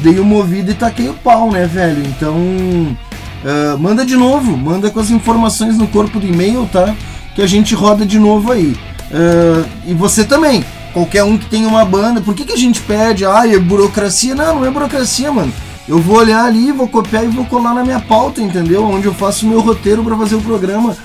dei 0.00 0.20
uma 0.20 0.36
ouvida 0.36 0.72
e 0.72 0.74
taquei 0.74 1.08
o 1.08 1.14
pau, 1.14 1.50
né, 1.50 1.66
velho? 1.66 2.04
Então, 2.06 2.36
uh, 2.36 3.78
manda 3.78 4.04
de 4.04 4.14
novo, 4.14 4.54
manda 4.54 4.90
com 4.90 5.00
as 5.00 5.10
informações 5.10 5.78
no 5.78 5.88
corpo 5.88 6.20
do 6.20 6.26
e-mail, 6.26 6.68
tá? 6.70 6.94
Que 7.34 7.40
a 7.40 7.46
gente 7.46 7.74
roda 7.74 8.04
de 8.04 8.18
novo 8.18 8.52
aí. 8.52 8.76
Uh, 9.10 9.66
e 9.86 9.94
você 9.94 10.22
também, 10.22 10.62
qualquer 10.94 11.24
um 11.24 11.36
que 11.36 11.44
tenha 11.46 11.68
uma 11.68 11.84
banda, 11.84 12.22
por 12.22 12.34
que, 12.34 12.46
que 12.46 12.54
a 12.54 12.56
gente 12.56 12.80
pede? 12.80 13.26
Ah, 13.26 13.46
é 13.46 13.58
burocracia? 13.58 14.34
Não, 14.34 14.60
não 14.60 14.64
é 14.64 14.70
burocracia, 14.70 15.30
mano. 15.30 15.52
Eu 15.86 15.98
vou 15.98 16.16
olhar 16.16 16.46
ali, 16.46 16.72
vou 16.72 16.88
copiar 16.88 17.24
e 17.24 17.28
vou 17.28 17.44
colar 17.44 17.74
na 17.74 17.84
minha 17.84 18.00
pauta, 18.00 18.40
entendeu? 18.40 18.86
Onde 18.86 19.04
eu 19.04 19.12
faço 19.12 19.44
o 19.44 19.48
meu 19.50 19.60
roteiro 19.60 20.02
para 20.02 20.16
fazer 20.16 20.36
o 20.36 20.40
programa 20.40 20.96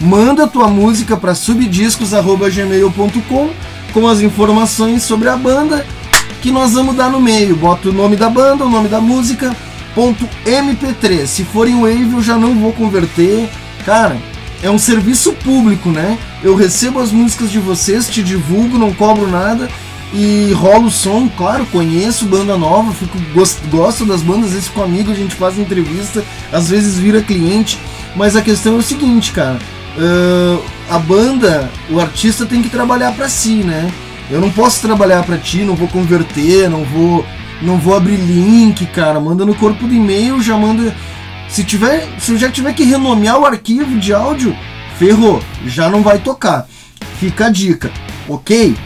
manda 0.00 0.46
tua 0.46 0.68
música 0.68 1.16
para 1.16 1.34
subdiscos@gmail.com 1.34 3.50
com 3.92 4.06
as 4.06 4.20
informações 4.20 5.02
sobre 5.02 5.28
a 5.28 5.36
banda 5.36 5.84
que 6.40 6.52
nós 6.52 6.74
vamos 6.74 6.94
dar 6.94 7.10
no 7.10 7.20
meio. 7.20 7.56
Bota 7.56 7.88
o 7.88 7.92
nome 7.92 8.14
da 8.16 8.30
banda, 8.30 8.64
o 8.64 8.70
nome 8.70 8.88
da 8.88 9.00
música, 9.00 9.56
ponto 9.94 10.28
MP3. 10.44 11.26
Se 11.26 11.42
for 11.44 11.68
em 11.68 11.80
Wave 11.80 12.12
eu 12.12 12.22
já 12.22 12.36
não 12.36 12.54
vou 12.54 12.72
converter. 12.72 13.48
Cara, 13.84 14.16
é 14.62 14.70
um 14.70 14.78
serviço 14.78 15.32
público, 15.32 15.90
né? 15.90 16.18
Eu 16.42 16.54
recebo 16.54 17.00
as 17.00 17.12
músicas 17.12 17.50
de 17.50 17.58
vocês, 17.58 18.08
te 18.08 18.22
divulgo, 18.22 18.78
não 18.78 18.92
cobro 18.92 19.28
nada 19.28 19.68
e 20.12 20.52
rolo 20.52 20.86
o 20.86 20.90
som, 20.90 21.28
claro, 21.28 21.66
conheço 21.66 22.24
banda 22.24 22.56
nova, 22.56 22.92
fico, 22.92 23.18
gosto, 23.34 23.60
gosto 23.68 24.06
das 24.06 24.22
bandas, 24.22 24.52
vezes 24.52 24.68
com 24.68 24.82
amigo 24.82 25.10
a 25.10 25.14
gente 25.14 25.34
faz 25.34 25.58
entrevista, 25.58 26.24
às 26.50 26.70
vezes 26.70 26.96
vira 26.96 27.20
cliente, 27.20 27.78
mas 28.16 28.34
a 28.34 28.42
questão 28.42 28.76
é 28.76 28.78
o 28.78 28.82
seguinte, 28.82 29.32
cara, 29.32 29.58
uh, 29.98 30.62
a 30.88 30.98
banda, 30.98 31.70
o 31.90 32.00
artista 32.00 32.46
tem 32.46 32.62
que 32.62 32.70
trabalhar 32.70 33.12
para 33.12 33.28
si, 33.28 33.56
né? 33.56 33.92
Eu 34.30 34.40
não 34.40 34.50
posso 34.50 34.80
trabalhar 34.80 35.22
para 35.24 35.38
ti, 35.38 35.58
não 35.62 35.74
vou 35.74 35.88
converter, 35.88 36.68
não 36.68 36.84
vou, 36.84 37.24
não 37.62 37.78
vou 37.78 37.96
abrir 37.96 38.16
link, 38.16 38.84
cara. 38.86 39.18
Manda 39.18 39.44
no 39.46 39.54
corpo 39.54 39.86
do 39.86 39.94
e-mail, 39.94 40.42
já 40.42 40.54
manda. 40.56 40.94
Se 41.48 41.64
tiver, 41.64 42.06
se 42.20 42.32
eu 42.32 42.38
já 42.38 42.50
tiver 42.50 42.72
que 42.74 42.84
renomear 42.84 43.38
o 43.38 43.46
arquivo 43.46 43.98
de 43.98 44.12
áudio, 44.12 44.56
ferrou, 44.98 45.42
já 45.66 45.88
não 45.88 46.02
vai 46.02 46.18
tocar. 46.18 46.68
Fica 47.18 47.46
a 47.46 47.50
dica, 47.50 47.90
ok? 48.28 48.76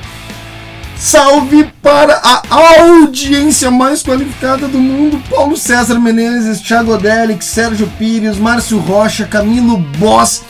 Salve 0.97 1.65
para 1.83 2.15
a 2.23 2.43
audiência 2.81 3.71
mais 3.71 4.03
qualificada 4.03 4.69
do 4.69 4.79
mundo: 4.79 5.21
Paulo 5.29 5.57
César 5.57 5.99
Menezes, 5.99 6.61
Thiago 6.61 6.95
Odelix, 6.95 7.45
Sérgio 7.47 7.91
Pires, 7.99 8.39
Márcio 8.39 8.79
Rocha, 8.79 9.27
Camilo 9.27 9.79
Boss. 9.99 10.43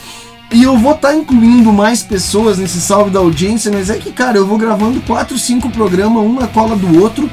E 0.53 0.63
eu 0.65 0.77
vou 0.77 0.93
estar 0.93 1.09
tá 1.09 1.15
incluindo 1.15 1.73
mais 1.73 2.03
pessoas 2.03 2.59
nesse 2.59 2.79
salve 2.79 3.11
da 3.11 3.19
audiência, 3.19 3.73
mas 3.73 3.89
é 3.89 3.97
que, 3.97 4.13
cara, 4.13 4.37
eu 4.37 4.47
vou 4.47 4.59
gravando 4.59 5.01
4, 5.01 5.39
5 5.39 5.71
programas, 5.71 6.23
um 6.23 6.35
na 6.35 6.47
cola 6.47 6.77
do 6.77 7.01
outro. 7.01 7.31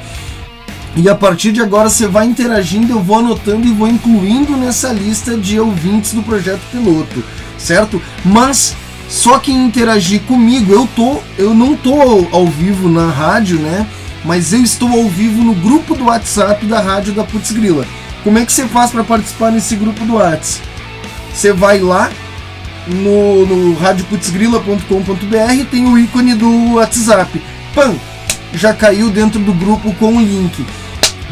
E 0.95 1.07
a 1.07 1.15
partir 1.15 1.51
de 1.51 1.61
agora 1.61 1.89
você 1.89 2.07
vai 2.07 2.25
interagindo, 2.25 2.91
eu 2.91 3.01
vou 3.01 3.19
anotando 3.19 3.67
e 3.67 3.71
vou 3.71 3.87
incluindo 3.87 4.57
nessa 4.57 4.91
lista 4.91 5.37
de 5.37 5.59
ouvintes 5.59 6.13
do 6.13 6.23
projeto 6.23 6.61
piloto, 6.71 7.23
certo? 7.57 8.01
Mas 8.25 8.75
só 9.07 9.39
quem 9.39 9.65
interagir 9.65 10.21
comigo, 10.21 10.73
eu 10.73 10.87
tô, 10.95 11.19
eu 11.37 11.53
não 11.53 11.75
tô 11.75 12.27
ao, 12.31 12.47
vivo 12.47 12.89
na 12.89 13.09
rádio, 13.09 13.59
né? 13.59 13.87
Mas 14.25 14.51
eu 14.51 14.61
estou 14.61 14.89
ao 14.89 15.07
vivo 15.07 15.43
no 15.43 15.53
grupo 15.55 15.95
do 15.95 16.05
WhatsApp 16.05 16.65
da 16.65 16.81
rádio 16.81 17.13
da 17.13 17.23
Putz 17.23 17.51
Grila. 17.51 17.85
Como 18.23 18.37
é 18.37 18.45
que 18.45 18.51
você 18.51 18.67
faz 18.67 18.91
para 18.91 19.03
participar 19.03 19.51
nesse 19.51 19.75
grupo 19.75 20.03
do 20.05 20.15
WhatsApp? 20.15 20.67
Você 21.33 21.53
vai 21.53 21.79
lá, 21.79 22.09
no, 22.87 23.45
no 23.45 23.77
radioputzgrila.com.br 23.77 25.65
tem 25.71 25.87
o 25.87 25.97
ícone 25.97 26.33
do 26.33 26.73
WhatsApp. 26.73 27.41
Pam! 27.73 27.95
Já 28.53 28.73
caiu 28.73 29.09
dentro 29.09 29.39
do 29.39 29.53
grupo 29.53 29.93
com 29.95 30.17
o 30.17 30.21
link. 30.21 30.65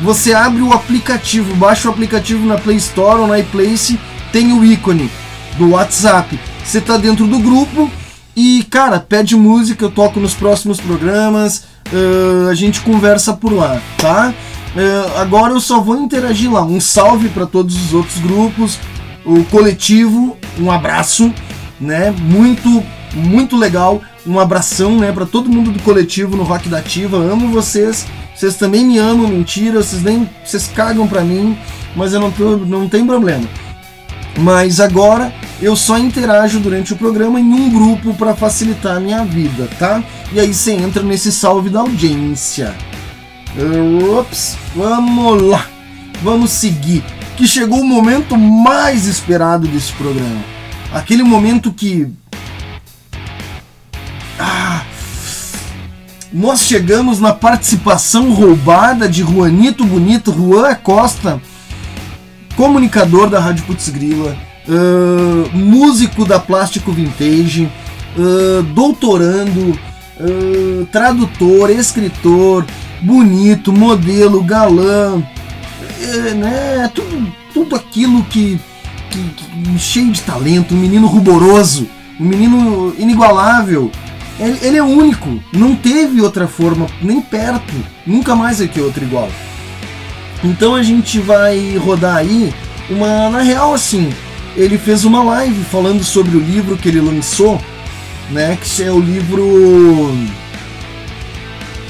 Você 0.04 0.34
abre 0.34 0.62
o 0.62 0.72
aplicativo, 0.72 1.56
baixa 1.56 1.88
o 1.88 1.92
aplicativo 1.92 2.46
na 2.46 2.58
Play 2.58 2.78
Store 2.78 3.22
ou 3.22 3.28
na 3.28 3.40
iPlace, 3.40 4.00
tem 4.32 4.54
o 4.54 4.64
ícone 4.64 5.10
do 5.58 5.72
WhatsApp. 5.72 6.40
Você 6.64 6.80
tá 6.80 6.98
dentro 6.98 7.26
do 7.26 7.40
grupo 7.40 7.90
e, 8.36 8.64
cara, 8.70 9.00
pede 9.00 9.36
música, 9.36 9.86
eu 9.86 9.90
toco 9.90 10.20
nos 10.20 10.36
próximos 10.36 10.80
programas, 10.80 11.66
uh, 11.92 12.50
a 12.50 12.54
gente 12.54 12.82
conversa 12.82 13.34
por 13.34 13.52
lá, 13.52 13.82
tá? 13.98 14.32
Uh, 14.76 15.18
agora 15.18 15.54
eu 15.54 15.60
só 15.60 15.82
vou 15.82 15.98
interagir 15.98 16.52
lá. 16.52 16.64
Um 16.64 16.80
salve 16.80 17.30
para 17.30 17.48
todos 17.48 17.76
os 17.76 17.94
outros 17.96 18.20
grupos, 18.20 18.78
o 19.26 19.44
coletivo, 19.46 20.38
um 20.60 20.72
abraço, 20.72 21.34
né? 21.82 22.12
Muito, 22.12 22.84
muito 23.16 23.58
legal. 23.58 24.04
Um 24.28 24.40
abração, 24.40 24.98
né, 25.00 25.12
para 25.12 25.26
todo 25.26 25.50
mundo 25.50 25.72
do 25.72 25.80
coletivo 25.82 26.36
no 26.36 26.44
Rock 26.44 26.68
da 26.68 26.80
Ativa. 26.80 27.18
Amo 27.18 27.48
vocês. 27.50 28.06
Vocês 28.36 28.56
também 28.56 28.86
me 28.86 28.98
amam, 28.98 29.28
mentira. 29.28 29.82
Vocês 29.82 30.04
nem, 30.04 30.30
vocês 30.44 30.68
cagam 30.68 31.08
para 31.08 31.22
mim, 31.22 31.58
mas 31.96 32.14
eu 32.14 32.20
não, 32.20 32.30
tô, 32.30 32.58
não 32.58 32.90
tem 32.90 33.06
problema. 33.06 33.48
Mas 34.38 34.80
agora 34.80 35.34
eu 35.62 35.76
só 35.76 35.98
interajo 35.98 36.60
durante 36.60 36.94
o 36.94 36.98
programa 36.98 37.40
em 37.40 37.54
um 37.54 37.70
grupo 37.70 38.14
para 38.14 38.36
facilitar 38.36 38.98
a 38.98 39.00
minha 39.00 39.24
vida, 39.26 39.68
tá? 39.80 40.04
E 40.32 40.40
aí 40.40 40.54
você 40.54 40.74
entra 40.74 41.02
nesse 41.02 41.32
salve 41.32 41.70
da 41.70 41.80
audiência. 41.80 42.76
Ups, 44.20 44.56
vamos 44.76 45.42
lá. 45.42 45.66
Vamos 46.22 46.52
seguir. 46.52 47.04
Que 47.36 47.48
chegou 47.48 47.82
o 47.82 47.88
momento 47.88 48.38
mais 48.38 49.08
esperado 49.08 49.68
desse 49.68 49.94
programa. 49.94 50.44
Aquele 50.94 51.24
momento 51.24 51.72
que. 51.72 52.08
Nós 56.32 56.60
chegamos 56.60 57.22
na 57.22 57.32
participação 57.32 58.34
roubada 58.34 59.08
de 59.08 59.22
Juanito 59.22 59.86
Bonito, 59.86 60.34
Juan 60.34 60.76
Costa, 60.76 61.42
comunicador 62.56 63.30
da 63.30 63.40
Rádio 63.40 63.64
Putz 63.64 63.88
Grila, 63.88 64.36
uh, 64.68 65.58
músico 65.58 66.26
da 66.26 66.38
Plástico 66.38 66.92
Vintage, 66.92 67.72
uh, 68.18 68.62
doutorando, 68.74 69.80
uh, 70.20 70.86
tradutor, 70.92 71.70
escritor, 71.70 72.66
bonito, 73.02 73.72
modelo, 73.72 74.44
galã, 74.44 75.24
é, 76.02 76.34
né? 76.34 76.92
Tudo, 76.94 77.34
tudo 77.54 77.76
aquilo 77.76 78.22
que, 78.26 78.60
que, 79.10 79.20
que, 79.20 79.80
cheio 79.80 80.12
de 80.12 80.22
talento, 80.22 80.76
um 80.76 80.78
menino 80.78 81.08
ruboroso, 81.08 81.88
um 82.20 82.26
menino 82.26 82.94
inigualável. 82.98 83.90
Ele, 84.40 84.60
ele, 84.62 84.78
é 84.78 84.84
único, 84.84 85.40
não 85.52 85.76
teve 85.76 86.22
outra 86.22 86.48
forma, 86.48 86.86
nem 87.02 87.20
perto, 87.20 87.74
nunca 88.06 88.36
mais 88.36 88.60
vai 88.60 88.68
ter 88.68 88.82
outro 88.82 89.04
igual. 89.04 89.30
Então 90.44 90.76
a 90.76 90.84
gente 90.84 91.20
vai 91.20 91.76
rodar 91.78 92.18
aí 92.18 92.54
uma. 92.90 93.30
Na 93.30 93.42
real, 93.42 93.74
assim, 93.74 94.14
ele 94.56 94.78
fez 94.78 95.04
uma 95.06 95.24
live 95.24 95.64
falando 95.66 96.04
sobre 96.04 96.38
o 96.38 96.40
livro 96.40 96.78
que 96.78 96.88
ele 96.88 97.02
lançou, 97.02 97.60
né? 98.30 98.58
Que 98.62 98.84
é 98.84 98.92
o 98.92 99.00
livro 99.00 99.44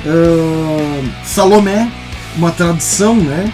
uh, 0.06 1.10
Salomé, 1.26 1.92
uma 2.38 2.52
tradução, 2.52 3.16
né? 3.16 3.52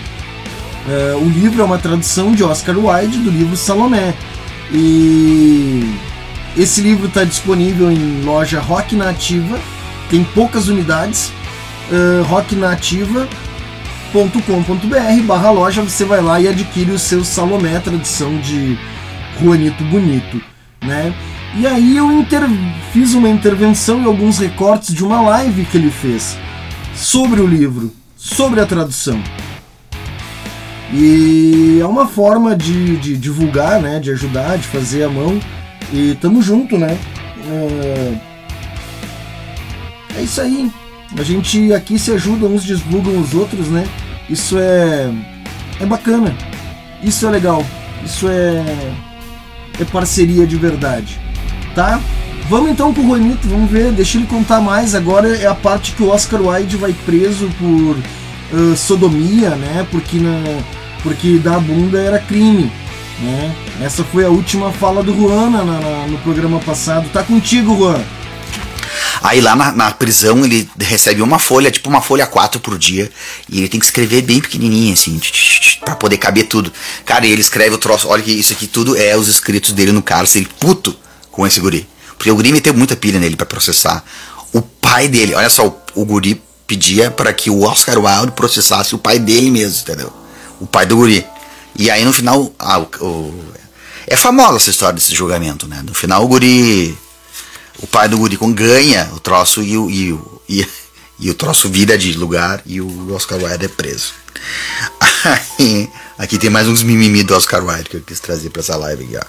Uh, 0.86 1.18
o 1.26 1.30
livro 1.30 1.62
é 1.62 1.66
uma 1.66 1.80
tradução 1.80 2.34
de 2.34 2.44
Oscar 2.44 2.78
Wilde 2.78 3.18
do 3.20 3.32
livro 3.32 3.58
Salomé. 3.58 4.14
E 4.72 5.96
esse 6.56 6.82
livro 6.82 7.08
está 7.08 7.24
disponível 7.24 7.92
em 7.92 8.22
loja 8.22 8.60
Rock 8.60 8.96
Nativa, 8.96 9.60
tem 10.10 10.24
poucas 10.24 10.68
unidades. 10.68 11.32
Uh, 11.92 12.24
rocknativa.com.br 12.24 13.28
barra 15.26 15.52
loja, 15.52 15.82
você 15.82 16.06
vai 16.06 16.22
lá 16.22 16.39
e 16.39 16.48
adquire 16.48 16.92
o 16.92 17.00
seu 17.00 17.26
Salomé, 17.26 17.78
tradução 17.80 18.38
de 18.38 18.78
Juanito 19.39 19.84
Bonito, 19.86 20.42
né? 20.82 21.13
E 21.56 21.68
aí 21.68 21.98
eu 21.98 22.12
inter... 22.12 22.42
fiz 22.92 23.13
uma 23.13 23.30
intervenção 23.30 24.02
e 24.02 24.06
alguns 24.06 24.39
recortes 24.39 24.94
de 24.94 25.04
uma 25.04 25.22
live 25.22 25.66
que 25.66 25.78
ele 25.78 25.92
fez 25.92 26.38
sobre 26.96 27.42
o 27.42 27.48
livro, 27.48 27.94
sobre 28.16 28.60
a 28.60 28.66
tradução. 28.66 29.22
E 30.92 31.80
é 31.82 31.86
uma 31.86 32.08
forma 32.08 32.56
de, 32.56 32.98
de 32.98 33.18
divulgar, 33.18 33.82
né, 33.82 34.00
de 34.00 34.12
ajudar, 34.12 34.58
de 34.58 34.68
fazer 34.68 35.04
a 35.04 35.10
mão. 35.10 35.39
E 35.94 36.16
tamo 36.16 36.42
junto, 36.42 36.78
né? 36.78 36.98
É, 37.48 38.18
é 40.18 40.22
isso 40.24 40.42
aí. 40.42 40.70
A 41.18 41.24
gente 41.24 41.72
aqui 41.72 41.98
se 41.98 42.12
ajuda, 42.12 42.48
uns 42.48 42.64
divulgam 42.64 43.18
os 43.22 43.34
outros, 43.34 43.68
né? 43.68 43.88
Isso 44.30 44.58
é 44.58 45.10
é 45.80 45.86
bacana. 45.86 46.36
Isso 47.02 47.26
é 47.26 47.30
legal. 47.30 47.64
Isso 48.04 48.28
é 48.28 48.64
é 49.80 49.86
parceria 49.86 50.46
de 50.46 50.58
verdade 50.58 51.24
tá? 51.74 52.00
Vamos 52.50 52.72
então 52.72 52.94
pro 52.94 53.04
Juanito, 53.04 53.48
vamos 53.48 53.70
ver, 53.70 53.92
deixa 53.92 54.18
ele 54.18 54.28
contar 54.28 54.62
mais. 54.62 54.96
Agora 54.96 55.36
é 55.36 55.48
a 55.48 55.56
parte 55.56 55.94
que 55.94 56.04
o 56.04 56.10
Oscar 56.10 56.42
Wilde 56.42 56.76
vai 56.78 56.94
preso 57.06 57.50
por 57.58 57.98
uh, 58.58 58.76
sodomia, 58.76 59.52
né? 59.52 59.86
Porque, 59.90 60.18
na, 60.18 60.62
porque 61.02 61.38
dar 61.38 61.60
bunda 61.60 62.00
era 62.00 62.20
crime, 62.20 62.72
né? 63.19 63.56
Essa 63.82 64.04
foi 64.04 64.26
a 64.26 64.30
última 64.30 64.71
fala 64.71 65.04
do 65.04 65.15
Juan 65.15 65.49
na, 65.49 65.63
na, 65.63 66.08
no 66.08 66.17
programa 66.19 66.60
passado. 66.60 67.10
Tá 67.10 67.23
contigo, 67.23 67.78
Juan. 67.78 68.04
Aí 69.21 69.39
lá 69.39 69.56
na, 69.56 69.71
na, 69.71 69.91
prisão 69.91 70.43
ele 70.43 70.69
recebe 70.80 71.21
uma 71.21 71.39
folha, 71.39 71.71
tipo 71.71 71.89
uma 71.89 72.02
folha 72.02 72.28
4 72.28 72.60
por 72.60 72.78
dia, 72.78 73.10
e 73.49 73.60
ele 73.60 73.69
tem 73.69 73.80
que 73.80 73.86
escrever 73.86 74.21
bem 74.21 74.41
pequenininho, 74.41 74.93
assim, 74.93 75.19
para 75.80 75.95
poder 75.95 76.17
caber 76.17 76.47
tudo. 76.47 76.71
Cara, 77.06 77.26
ele 77.26 77.41
escreve 77.41 77.76
o 77.76 77.78
troço, 77.78 78.10
olha 78.10 78.21
que 78.21 78.32
isso 78.32 78.54
aqui 78.54 78.67
tudo 78.67 78.97
é 78.97 79.15
os 79.15 79.28
escritos 79.28 79.71
dele 79.71 79.91
no 79.91 80.02
cárcere, 80.02 80.47
puto 80.60 80.95
com 81.32 81.47
esse 81.47 81.60
guri. 81.60 81.88
Porque 82.17 82.30
o 82.30 82.36
guri 82.36 82.52
meteu 82.52 82.73
muita 82.73 82.95
pilha 82.95 83.19
nele 83.19 83.36
para 83.36 83.45
processar. 83.45 84.04
O 84.52 84.62
pai 84.62 85.08
dele, 85.08 85.34
olha 85.34 85.49
só, 85.49 85.67
o, 85.67 86.02
o 86.02 86.06
guri 86.06 86.41
pedia 86.67 87.10
para 87.10 87.32
que 87.34 87.49
o 87.49 87.63
Oscar 87.63 87.97
Wilde 87.97 88.34
processasse 88.34 88.95
o 88.95 88.97
pai 88.97 89.19
dele 89.19 89.49
mesmo, 89.49 89.82
entendeu? 89.82 90.12
O 90.60 90.67
pai 90.67 90.86
do 90.86 90.95
guri. 90.95 91.26
E 91.76 91.90
aí 91.90 92.06
no 92.06 92.14
final, 92.14 92.54
ah, 92.60 92.80
o, 92.80 93.06
o, 93.06 93.54
é 94.08 94.16
famosa 94.16 94.58
essa 94.58 94.70
história 94.70 94.94
desse 94.94 95.14
julgamento, 95.14 95.68
né? 95.68 95.82
No 95.84 95.94
final 95.94 96.24
o 96.24 96.28
guri, 96.28 96.98
o 97.80 97.88
pai 97.88 98.08
do 98.08 98.18
guri 98.18 98.38
ganha 98.54 99.10
o 99.14 99.20
troço 99.20 99.62
e 99.62 99.78
o, 99.78 99.90
e, 99.90 100.18
e, 100.50 100.68
e 101.20 101.30
o 101.30 101.34
troço 101.34 101.70
vira 101.70 101.98
de 101.98 102.14
lugar 102.14 102.62
e 102.66 102.82
o 102.82 103.14
Oscar 103.14 103.38
Wilde 103.38 103.66
é 103.66 103.70
preso. 103.70 104.14
Aí, 105.60 105.90
aqui 106.17 106.38
tem 106.38 106.49
mais 106.49 106.67
uns 106.67 106.84
mimimi 106.84 107.23
do 107.23 107.36
Oscar 107.36 107.65
Wilde 107.65 107.89
que 107.89 107.97
eu 107.97 108.02
quis 108.02 108.19
trazer 108.19 108.49
pra 108.49 108.62
essa 108.62 108.76
live 108.76 109.04
aqui, 109.04 109.17
ó. 109.17 109.26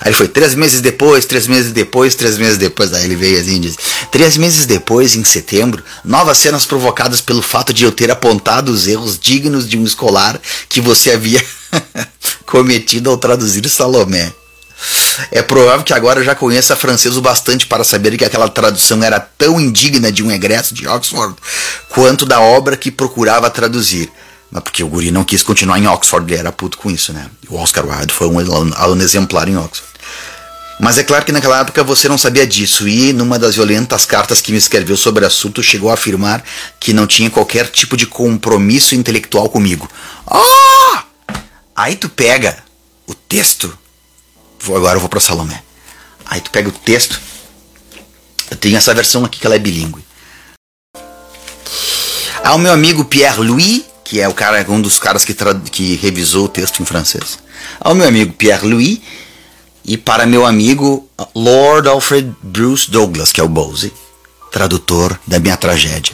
Aí 0.00 0.08
ele 0.08 0.16
foi 0.16 0.28
três 0.28 0.54
meses 0.54 0.80
depois, 0.80 1.24
três 1.24 1.46
meses 1.46 1.72
depois, 1.72 2.14
três 2.14 2.36
meses 2.36 2.58
depois. 2.58 2.92
Aí 2.92 3.04
ele 3.04 3.16
veio 3.16 3.40
assim 3.40 3.56
e 3.56 3.60
disse: 3.60 3.78
Três 4.10 4.36
meses 4.36 4.66
depois, 4.66 5.14
em 5.14 5.24
setembro, 5.24 5.82
novas 6.04 6.38
cenas 6.38 6.66
provocadas 6.66 7.20
pelo 7.20 7.42
fato 7.42 7.72
de 7.72 7.84
eu 7.84 7.92
ter 7.92 8.10
apontado 8.10 8.70
os 8.72 8.86
erros 8.86 9.18
dignos 9.18 9.68
de 9.68 9.78
um 9.78 9.84
escolar 9.84 10.40
que 10.68 10.80
você 10.80 11.12
havia 11.12 11.44
cometido 12.44 13.10
ao 13.10 13.16
traduzir 13.16 13.68
Salomé. 13.68 14.32
É 15.30 15.42
provável 15.42 15.84
que 15.84 15.94
agora 15.94 16.22
já 16.22 16.34
conheça 16.34 16.76
francês 16.76 17.16
o 17.16 17.22
bastante 17.22 17.66
para 17.66 17.84
saber 17.84 18.16
que 18.16 18.24
aquela 18.24 18.48
tradução 18.48 19.02
era 19.02 19.20
tão 19.20 19.60
indigna 19.60 20.12
de 20.12 20.22
um 20.22 20.30
egresso 20.30 20.74
de 20.74 20.86
Oxford 20.86 21.34
quanto 21.88 22.26
da 22.26 22.40
obra 22.40 22.76
que 22.76 22.90
procurava 22.90 23.48
traduzir. 23.48 24.10
Mas 24.54 24.62
porque 24.62 24.84
o 24.84 24.88
guri 24.88 25.10
não 25.10 25.24
quis 25.24 25.42
continuar 25.42 25.80
em 25.80 25.88
Oxford, 25.88 26.32
ele 26.32 26.38
era 26.38 26.52
puto 26.52 26.78
com 26.78 26.88
isso, 26.88 27.12
né? 27.12 27.28
O 27.48 27.56
Oscar 27.56 27.84
Wilde 27.84 28.14
foi 28.14 28.28
um 28.28 28.38
aluno, 28.38 29.02
exemplar 29.02 29.48
em 29.48 29.56
Oxford. 29.56 29.92
Mas 30.78 30.96
é 30.96 31.02
claro 31.02 31.24
que 31.24 31.32
naquela 31.32 31.58
época 31.58 31.82
você 31.82 32.08
não 32.08 32.16
sabia 32.16 32.46
disso, 32.46 32.86
e 32.86 33.12
numa 33.12 33.36
das 33.36 33.56
violentas 33.56 34.06
cartas 34.06 34.40
que 34.40 34.52
me 34.52 34.58
escreveu 34.58 34.96
sobre 34.96 35.24
o 35.24 35.26
assunto, 35.26 35.60
chegou 35.60 35.90
a 35.90 35.94
afirmar 35.94 36.44
que 36.78 36.92
não 36.92 37.04
tinha 37.04 37.28
qualquer 37.30 37.66
tipo 37.66 37.96
de 37.96 38.06
compromisso 38.06 38.94
intelectual 38.94 39.48
comigo. 39.48 39.90
Ah! 40.24 41.02
Aí 41.74 41.96
tu 41.96 42.08
pega 42.08 42.56
o 43.08 43.14
texto, 43.14 43.76
vou, 44.60 44.76
agora 44.76 44.94
eu 44.94 45.00
vou 45.00 45.08
para 45.08 45.18
Salomé. 45.18 45.64
Aí 46.26 46.40
tu 46.40 46.52
pega 46.52 46.68
o 46.68 46.72
texto, 46.72 47.20
eu 48.52 48.56
tenho 48.56 48.76
essa 48.76 48.94
versão 48.94 49.24
aqui 49.24 49.40
que 49.40 49.46
ela 49.46 49.56
é 49.56 49.58
bilíngue. 49.58 50.04
Ao 52.44 52.56
meu 52.56 52.72
amigo 52.72 53.04
Pierre 53.04 53.40
Louis, 53.40 53.82
que 54.14 54.20
é 54.20 54.28
o 54.28 54.32
cara, 54.32 54.64
um 54.68 54.80
dos 54.80 54.96
caras 54.96 55.24
que, 55.24 55.34
que 55.72 55.96
revisou 55.96 56.44
o 56.44 56.48
texto 56.48 56.80
em 56.80 56.84
francês. 56.84 57.36
Ao 57.80 57.96
meu 57.96 58.06
amigo 58.06 58.32
Pierre 58.32 58.64
Louis 58.64 59.00
e 59.84 59.98
para 59.98 60.24
meu 60.24 60.46
amigo 60.46 61.10
Lord 61.34 61.88
Alfred 61.88 62.32
Bruce 62.40 62.88
Douglas, 62.88 63.32
que 63.32 63.40
é 63.40 63.42
o 63.42 63.48
Bose, 63.48 63.92
tradutor 64.52 65.18
da 65.26 65.40
minha 65.40 65.56
tragédia. 65.56 66.12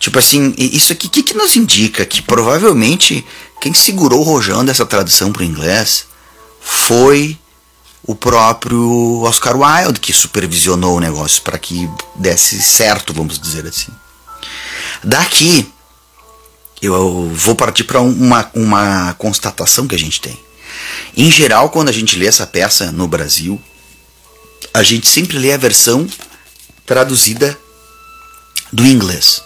Tipo 0.00 0.18
assim, 0.18 0.52
isso 0.58 0.92
aqui 0.92 1.08
que, 1.08 1.22
que 1.22 1.34
nos 1.34 1.54
indica 1.54 2.04
que 2.04 2.20
provavelmente 2.20 3.24
quem 3.60 3.72
segurou 3.72 4.24
rojando 4.24 4.68
essa 4.68 4.84
tradução 4.84 5.32
para 5.32 5.42
o 5.42 5.46
inglês 5.46 6.06
foi 6.60 7.38
o 8.02 8.16
próprio 8.16 9.20
Oscar 9.20 9.56
Wilde 9.56 10.00
que 10.00 10.12
supervisionou 10.12 10.96
o 10.96 11.00
negócio 11.00 11.42
para 11.42 11.60
que 11.60 11.88
desse 12.16 12.60
certo, 12.60 13.14
vamos 13.14 13.38
dizer 13.38 13.68
assim. 13.68 13.92
Daqui 15.04 15.71
eu 16.86 17.30
vou 17.34 17.54
partir 17.54 17.84
para 17.84 18.00
uma, 18.00 18.50
uma 18.54 19.14
constatação 19.14 19.86
que 19.86 19.94
a 19.94 19.98
gente 19.98 20.20
tem. 20.20 20.38
Em 21.16 21.30
geral, 21.30 21.70
quando 21.70 21.88
a 21.88 21.92
gente 21.92 22.16
lê 22.16 22.26
essa 22.26 22.46
peça 22.46 22.90
no 22.90 23.06
Brasil, 23.06 23.60
a 24.74 24.82
gente 24.82 25.06
sempre 25.06 25.38
lê 25.38 25.52
a 25.52 25.56
versão 25.56 26.06
traduzida 26.86 27.56
do 28.72 28.84
inglês. 28.84 29.42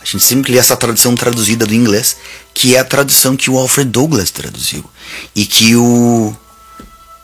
A 0.00 0.04
gente 0.04 0.24
sempre 0.24 0.52
lê 0.52 0.58
essa 0.58 0.76
tradução 0.76 1.14
traduzida 1.14 1.64
do 1.64 1.74
inglês, 1.74 2.16
que 2.52 2.76
é 2.76 2.78
a 2.78 2.84
tradução 2.84 3.36
que 3.36 3.50
o 3.50 3.56
Alfred 3.56 3.90
Douglas 3.90 4.30
traduziu. 4.30 4.84
E 5.34 5.46
que 5.46 5.74
o, 5.76 6.36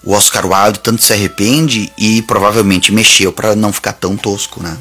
o 0.02 0.12
Oscar 0.12 0.46
Wilde 0.46 0.78
tanto 0.78 1.02
se 1.02 1.12
arrepende 1.12 1.92
e 1.98 2.22
provavelmente 2.22 2.90
mexeu 2.92 3.32
para 3.32 3.54
não 3.54 3.72
ficar 3.72 3.92
tão 3.92 4.16
tosco, 4.16 4.62
né? 4.62 4.78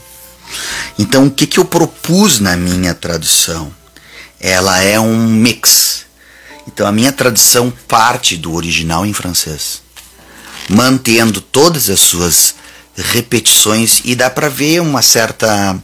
Então, 0.98 1.28
o 1.28 1.32
que, 1.32 1.46
que 1.46 1.60
eu 1.60 1.66
propus 1.66 2.40
na 2.40 2.56
minha 2.56 2.94
tradução? 2.94 3.74
Ela 4.40 4.82
é 4.82 5.00
um 5.00 5.28
mix. 5.28 6.06
Então, 6.68 6.88
a 6.88 6.92
minha 6.92 7.12
tradução 7.12 7.74
parte 7.88 8.38
do 8.38 8.54
original 8.54 9.06
em 9.06 9.14
francês, 9.14 9.82
mantendo 10.70 11.42
todas 11.42 11.90
as 11.90 12.00
suas 12.00 12.56
repetições 12.96 14.02
e 14.04 14.16
dá 14.16 14.30
para 14.30 14.50
ver 14.50 14.82
uma 14.82 15.02
certa 15.02 15.78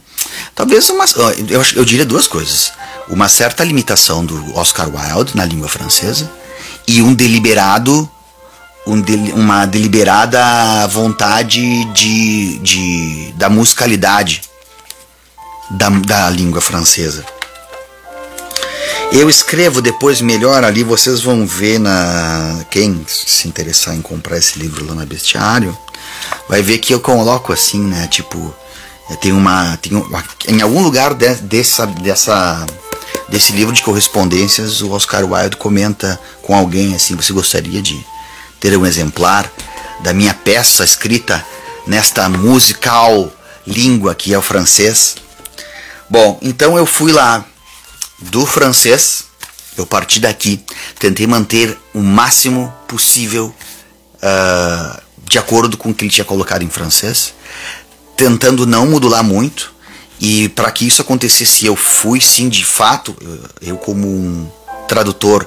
talvez 0.54 0.88
uma 0.90 1.04
eu, 1.48 1.62
eu 1.76 1.84
diria 1.84 2.04
duas 2.04 2.28
coisas 2.28 2.72
uma 3.08 3.28
certa 3.28 3.64
limitação 3.64 4.24
do 4.24 4.56
Oscar 4.56 4.88
Wilde 4.88 5.36
na 5.36 5.44
língua 5.44 5.68
francesa 5.68 6.30
e 6.86 7.00
um 7.00 7.14
deliberado 7.14 8.08
um 8.86 9.02
uma 9.34 9.66
deliberada 9.66 10.86
vontade 10.88 11.84
de, 11.86 12.58
de 12.58 13.32
da 13.36 13.48
musicalidade 13.48 14.42
da, 15.70 15.88
da 15.88 16.30
língua 16.30 16.60
francesa 16.60 17.24
eu 19.12 19.30
escrevo 19.30 19.80
depois 19.80 20.20
melhor 20.20 20.64
ali, 20.64 20.82
vocês 20.82 21.22
vão 21.22 21.46
ver 21.46 21.78
na. 21.78 22.64
Quem 22.70 23.04
se 23.08 23.48
interessar 23.48 23.94
em 23.94 24.02
comprar 24.02 24.38
esse 24.38 24.58
livro 24.58 24.84
lá 24.86 24.94
na 24.94 25.06
Bestiário, 25.06 25.76
vai 26.48 26.62
ver 26.62 26.78
que 26.78 26.92
eu 26.92 27.00
coloco 27.00 27.52
assim, 27.52 27.80
né? 27.80 28.06
Tipo, 28.08 28.54
tem 29.20 29.32
uma. 29.32 29.76
Tem 29.78 29.92
uma 29.92 30.24
em 30.48 30.60
algum 30.60 30.82
lugar 30.82 31.14
de, 31.14 31.34
dessa, 31.36 31.86
dessa, 31.86 32.66
desse 33.28 33.52
livro 33.52 33.74
de 33.74 33.82
correspondências, 33.82 34.82
o 34.82 34.90
Oscar 34.90 35.24
Wilde 35.24 35.56
comenta 35.56 36.20
com 36.42 36.54
alguém 36.54 36.94
assim: 36.94 37.14
você 37.14 37.32
gostaria 37.32 37.80
de 37.80 38.04
ter 38.60 38.76
um 38.76 38.86
exemplar 38.86 39.50
da 40.00 40.12
minha 40.12 40.34
peça 40.34 40.84
escrita 40.84 41.44
nesta 41.86 42.28
musical 42.28 43.30
língua 43.66 44.14
que 44.14 44.34
é 44.34 44.38
o 44.38 44.42
francês? 44.42 45.16
Bom, 46.08 46.38
então 46.40 46.76
eu 46.76 46.86
fui 46.86 47.10
lá 47.10 47.44
do 48.18 48.46
francês, 48.46 49.24
eu 49.76 49.86
parti 49.86 50.20
daqui, 50.20 50.60
tentei 50.98 51.26
manter 51.26 51.76
o 51.92 52.00
máximo 52.00 52.72
possível 52.88 53.54
uh, 54.16 55.02
de 55.24 55.38
acordo 55.38 55.76
com 55.76 55.90
o 55.90 55.94
que 55.94 56.04
ele 56.04 56.10
tinha 56.10 56.24
colocado 56.24 56.62
em 56.62 56.70
francês, 56.70 57.34
tentando 58.16 58.66
não 58.66 58.86
modular 58.86 59.22
muito. 59.22 59.74
E 60.18 60.48
para 60.50 60.70
que 60.70 60.86
isso 60.86 61.02
acontecesse, 61.02 61.66
eu 61.66 61.76
fui 61.76 62.22
sim 62.22 62.48
de 62.48 62.64
fato, 62.64 63.14
eu 63.60 63.76
como 63.76 64.08
um 64.08 64.50
tradutor 64.88 65.46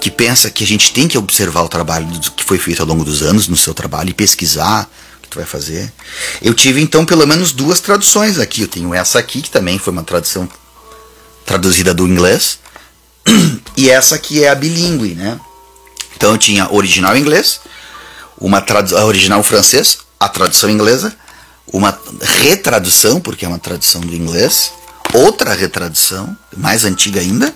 que 0.00 0.10
pensa 0.10 0.50
que 0.50 0.64
a 0.64 0.66
gente 0.66 0.92
tem 0.92 1.06
que 1.06 1.18
observar 1.18 1.62
o 1.62 1.68
trabalho 1.68 2.06
que 2.34 2.44
foi 2.44 2.58
feito 2.58 2.80
ao 2.80 2.88
longo 2.88 3.04
dos 3.04 3.22
anos 3.22 3.48
no 3.48 3.56
seu 3.56 3.74
trabalho 3.74 4.10
e 4.10 4.14
pesquisar 4.14 4.90
o 5.18 5.22
que 5.22 5.28
tu 5.28 5.36
vai 5.36 5.44
fazer. 5.44 5.92
Eu 6.40 6.54
tive 6.54 6.80
então 6.80 7.04
pelo 7.04 7.26
menos 7.26 7.52
duas 7.52 7.80
traduções 7.80 8.38
aqui. 8.38 8.62
Eu 8.62 8.68
tenho 8.68 8.94
essa 8.94 9.18
aqui 9.18 9.42
que 9.42 9.50
também 9.50 9.78
foi 9.78 9.92
uma 9.92 10.02
tradução 10.02 10.48
traduzida 11.46 11.94
do 11.94 12.06
inglês, 12.06 12.58
e 13.76 13.88
essa 13.88 14.16
aqui 14.16 14.44
é 14.44 14.50
a 14.50 14.54
bilíngue, 14.54 15.14
né? 15.14 15.40
Então 16.16 16.32
eu 16.32 16.38
tinha 16.38 16.72
original 16.72 17.16
inglês, 17.16 17.60
uma 18.38 18.60
tradução 18.60 19.06
original 19.06 19.42
francês, 19.42 19.98
a 20.18 20.28
tradução 20.28 20.68
inglesa, 20.68 21.14
uma 21.72 21.98
retradução, 22.20 23.20
porque 23.20 23.44
é 23.44 23.48
uma 23.48 23.58
tradução 23.58 24.00
do 24.00 24.14
inglês, 24.14 24.72
outra 25.12 25.54
retradução, 25.54 26.36
mais 26.56 26.84
antiga 26.84 27.20
ainda, 27.20 27.54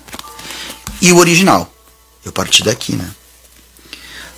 e 1.01 1.11
o 1.11 1.17
original. 1.17 1.71
Eu 2.23 2.31
parti 2.31 2.63
daqui, 2.63 2.95
né? 2.95 3.09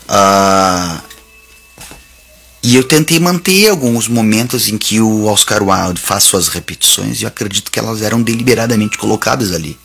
Uh, 0.07 1.12
e 2.63 2.77
eu 2.77 2.83
tentei 2.85 3.19
manter 3.19 3.69
alguns 3.69 4.07
momentos 4.07 4.69
em 4.69 4.77
que 4.77 5.01
o 5.01 5.25
Oscar 5.25 5.61
Wilde 5.61 5.99
faz 5.99 6.23
suas 6.23 6.47
repetições 6.47 7.19
e 7.19 7.25
eu 7.25 7.27
acredito 7.27 7.69
que 7.69 7.77
elas 7.77 8.01
eram 8.01 8.21
deliberadamente 8.21 8.97
colocadas 8.97 9.51
ali. 9.51 9.77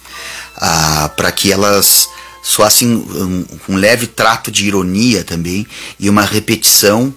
Ah, 0.57 1.11
para 1.16 1.33
que 1.33 1.51
elas 1.51 2.09
soassem 2.41 2.89
um, 2.89 3.45
um 3.68 3.76
leve 3.76 4.07
trato 4.07 4.49
de 4.53 4.64
ironia 4.64 5.24
também 5.24 5.66
e 5.99 6.09
uma 6.09 6.22
repetição 6.22 7.12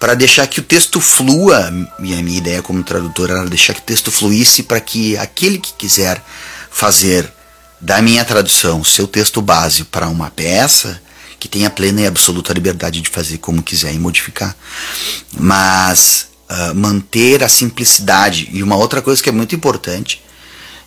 para 0.00 0.14
deixar 0.14 0.44
que 0.48 0.58
o 0.58 0.62
texto 0.62 1.00
flua. 1.00 1.72
E 2.00 2.12
a 2.12 2.22
minha 2.22 2.38
ideia 2.38 2.60
como 2.60 2.82
tradutor 2.82 3.30
era 3.30 3.46
deixar 3.46 3.74
que 3.74 3.80
o 3.80 3.84
texto 3.84 4.10
fluísse 4.10 4.64
para 4.64 4.80
que 4.80 5.16
aquele 5.16 5.58
que 5.58 5.72
quiser 5.74 6.20
fazer 6.68 7.32
da 7.80 8.02
minha 8.02 8.24
tradução 8.24 8.82
seu 8.82 9.06
texto 9.06 9.40
base 9.40 9.84
para 9.84 10.08
uma 10.08 10.30
peça 10.30 11.00
que 11.38 11.48
tem 11.48 11.66
a 11.66 11.70
plena 11.70 12.00
e 12.00 12.06
absoluta 12.06 12.52
liberdade 12.52 13.00
de 13.00 13.10
fazer 13.10 13.38
como 13.38 13.62
quiser 13.62 13.92
e 13.92 13.98
modificar. 13.98 14.56
Mas 15.38 16.28
uh, 16.50 16.74
manter 16.74 17.42
a 17.44 17.48
simplicidade. 17.48 18.48
E 18.52 18.62
uma 18.62 18.76
outra 18.76 19.02
coisa 19.02 19.22
que 19.22 19.28
é 19.28 19.32
muito 19.32 19.54
importante, 19.54 20.22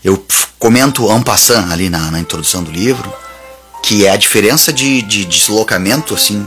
eu 0.04 0.26
comento 0.58 1.12
en 1.12 1.22
passant 1.22 1.72
ali 1.72 1.90
na, 1.90 2.12
na 2.12 2.20
introdução 2.20 2.64
do 2.64 2.72
livro, 2.72 3.12
que 3.84 4.06
é 4.06 4.12
a 4.12 4.18
diferença 4.18 4.74
de, 4.74 5.02
de, 5.02 5.26
deslocamento, 5.26 6.14
assim. 6.14 6.46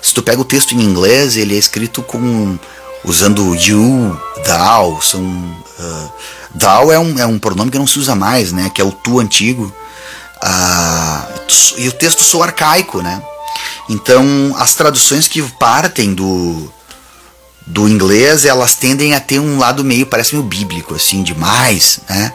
Se 0.00 0.12
tu 0.12 0.22
pega 0.22 0.40
o 0.40 0.44
texto 0.44 0.74
em 0.74 0.82
inglês, 0.82 1.36
ele 1.36 1.54
é 1.54 1.58
escrito 1.58 2.02
com 2.02 2.58
usando 3.04 3.54
you, 3.54 4.20
thou, 4.44 5.00
são 5.00 5.22
uh, 5.22 6.12
thou 6.54 6.92
é 6.92 6.98
um, 6.98 7.18
é 7.18 7.26
um 7.26 7.38
pronome 7.38 7.70
que 7.70 7.78
não 7.78 7.86
se 7.86 7.98
usa 7.98 8.14
mais, 8.14 8.52
né? 8.52 8.70
Que 8.74 8.80
é 8.80 8.84
o 8.84 8.92
tu 8.92 9.20
antigo. 9.20 9.72
Uh, 10.42 11.78
e 11.78 11.88
o 11.88 11.92
texto 11.92 12.22
soa 12.22 12.46
arcaico, 12.46 13.00
né? 13.00 13.22
Então, 13.88 14.54
as 14.58 14.74
traduções 14.74 15.28
que 15.28 15.42
partem 15.42 16.14
do 16.14 16.72
do 17.66 17.88
inglês, 17.88 18.44
elas 18.44 18.74
tendem 18.74 19.14
a 19.14 19.20
ter 19.20 19.38
um 19.38 19.58
lado 19.58 19.84
meio, 19.84 20.04
parece 20.06 20.34
meio 20.34 20.46
bíblico, 20.46 20.94
assim, 20.94 21.22
demais, 21.22 22.00
né? 22.08 22.32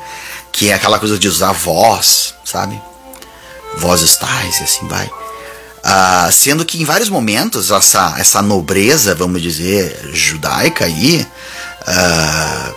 Que 0.51 0.69
é 0.69 0.73
aquela 0.73 0.99
coisa 0.99 1.17
de 1.17 1.27
usar 1.27 1.51
voz, 1.51 2.33
sabe? 2.45 2.81
Vozes 3.77 4.15
tais 4.15 4.59
e 4.59 4.63
assim 4.63 4.87
vai. 4.87 5.05
Uh, 5.05 6.31
sendo 6.31 6.65
que 6.65 6.81
em 6.81 6.85
vários 6.85 7.09
momentos 7.09 7.71
essa, 7.71 8.15
essa 8.17 8.41
nobreza, 8.41 9.15
vamos 9.15 9.41
dizer, 9.41 10.11
judaica 10.13 10.85
aí, 10.85 11.25
uh, 11.87 12.75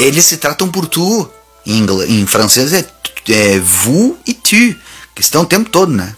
eles 0.00 0.24
se 0.24 0.36
tratam 0.36 0.68
por 0.68 0.86
tu. 0.86 1.30
Em, 1.64 1.78
inglês, 1.78 2.10
em 2.10 2.26
francês 2.26 2.72
é, 2.72 2.84
é 3.28 3.58
vous 3.58 4.16
e 4.26 4.32
tu, 4.32 4.74
que 5.14 5.20
estão 5.20 5.42
o 5.42 5.46
tempo 5.46 5.68
todo, 5.70 5.92
né? 5.92 6.14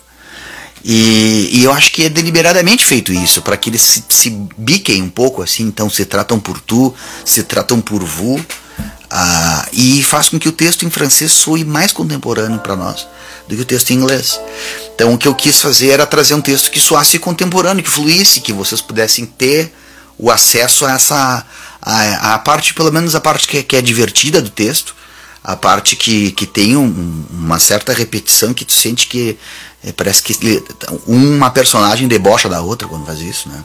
E, 0.84 1.50
e, 1.52 1.64
eu 1.64 1.72
acho 1.72 1.92
que 1.92 2.04
é 2.04 2.08
deliberadamente 2.08 2.84
feito 2.84 3.12
isso, 3.12 3.42
para 3.42 3.56
que 3.56 3.68
eles 3.68 3.82
se, 3.82 4.04
se, 4.08 4.30
biquem 4.56 5.02
um 5.02 5.10
pouco 5.10 5.42
assim, 5.42 5.64
então 5.64 5.90
se 5.90 6.06
tratam 6.06 6.40
por 6.40 6.58
tu, 6.58 6.94
se 7.24 7.42
tratam 7.42 7.80
por 7.82 8.02
vu, 8.02 8.36
uh, 8.36 9.68
e 9.72 10.02
faz 10.02 10.30
com 10.30 10.38
que 10.38 10.48
o 10.48 10.52
texto 10.52 10.86
em 10.86 10.90
francês 10.90 11.32
soe 11.32 11.64
mais 11.64 11.92
contemporâneo 11.92 12.60
para 12.60 12.76
nós 12.76 13.06
do 13.46 13.56
que 13.56 13.62
o 13.62 13.66
texto 13.66 13.90
em 13.90 13.94
inglês. 13.96 14.40
Então 14.94 15.12
o 15.12 15.18
que 15.18 15.28
eu 15.28 15.34
quis 15.34 15.60
fazer 15.60 15.88
era 15.88 16.06
trazer 16.06 16.34
um 16.34 16.40
texto 16.40 16.70
que 16.70 16.80
soasse 16.80 17.18
contemporâneo, 17.18 17.82
que 17.82 17.90
fluísse, 17.90 18.40
que 18.40 18.52
vocês 18.52 18.80
pudessem 18.80 19.26
ter 19.26 19.74
o 20.16 20.30
acesso 20.30 20.86
a 20.86 20.92
essa 20.92 21.46
a, 21.82 22.34
a 22.34 22.38
parte, 22.38 22.74
pelo 22.74 22.92
menos 22.92 23.14
a 23.14 23.20
parte 23.20 23.48
que 23.48 23.58
é, 23.58 23.62
que 23.62 23.76
é 23.76 23.82
divertida 23.82 24.40
do 24.40 24.50
texto, 24.50 24.94
a 25.42 25.56
parte 25.56 25.96
que, 25.96 26.32
que 26.32 26.46
tem 26.46 26.76
um, 26.76 27.24
uma 27.30 27.58
certa 27.58 27.92
repetição 27.92 28.52
que 28.52 28.64
tu 28.64 28.72
sente 28.72 29.06
que 29.06 29.38
é, 29.82 29.92
parece 29.92 30.22
que 30.22 30.62
uma 31.06 31.50
personagem 31.50 32.06
debocha 32.06 32.48
da 32.48 32.60
outra 32.60 32.86
quando 32.86 33.06
faz 33.06 33.20
isso, 33.20 33.48
né? 33.48 33.64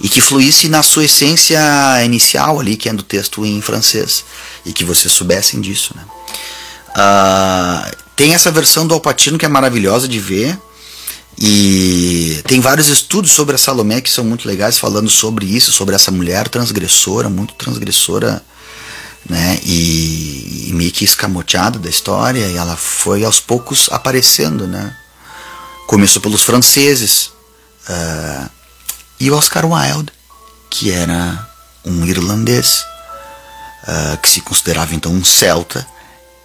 E 0.00 0.08
que 0.08 0.20
fluísse 0.20 0.68
na 0.68 0.82
sua 0.82 1.04
essência 1.04 1.58
inicial 2.04 2.60
ali, 2.60 2.76
que 2.76 2.88
é 2.88 2.92
do 2.92 3.02
texto 3.02 3.46
em 3.46 3.60
francês. 3.62 4.24
E 4.66 4.72
que 4.72 4.84
vocês 4.84 5.12
soubessem 5.12 5.60
disso, 5.60 5.94
né? 5.96 6.04
Uh, 6.90 7.96
tem 8.14 8.34
essa 8.34 8.50
versão 8.50 8.86
do 8.86 8.94
Alpatino 8.94 9.38
que 9.38 9.46
é 9.46 9.48
maravilhosa 9.48 10.06
de 10.06 10.18
ver. 10.18 10.58
E 11.38 12.40
tem 12.46 12.60
vários 12.60 12.88
estudos 12.88 13.32
sobre 13.32 13.54
a 13.54 13.58
Salomé 13.58 14.00
que 14.00 14.10
são 14.10 14.24
muito 14.24 14.46
legais, 14.46 14.78
falando 14.78 15.08
sobre 15.08 15.46
isso, 15.46 15.72
sobre 15.72 15.94
essa 15.94 16.10
mulher 16.10 16.48
transgressora, 16.48 17.28
muito 17.28 17.54
transgressora 17.54 18.42
né? 19.28 19.58
E, 19.62 20.68
e 20.68 20.72
meio 20.72 20.92
que 20.92 21.04
escamoteada 21.04 21.78
da 21.78 21.88
história, 21.88 22.46
e 22.46 22.56
ela 22.56 22.76
foi 22.76 23.24
aos 23.24 23.40
poucos 23.40 23.88
aparecendo, 23.90 24.66
né? 24.66 24.96
Começou 25.86 26.20
pelos 26.20 26.42
franceses 26.42 27.32
uh, 27.88 28.50
e 29.18 29.30
Oscar 29.30 29.64
Wilde, 29.66 30.12
que 30.70 30.90
era 30.90 31.48
um 31.84 32.04
irlandês 32.06 32.84
uh, 33.84 34.16
que 34.18 34.28
se 34.28 34.40
considerava 34.40 34.94
então 34.94 35.12
um 35.12 35.24
celta, 35.24 35.86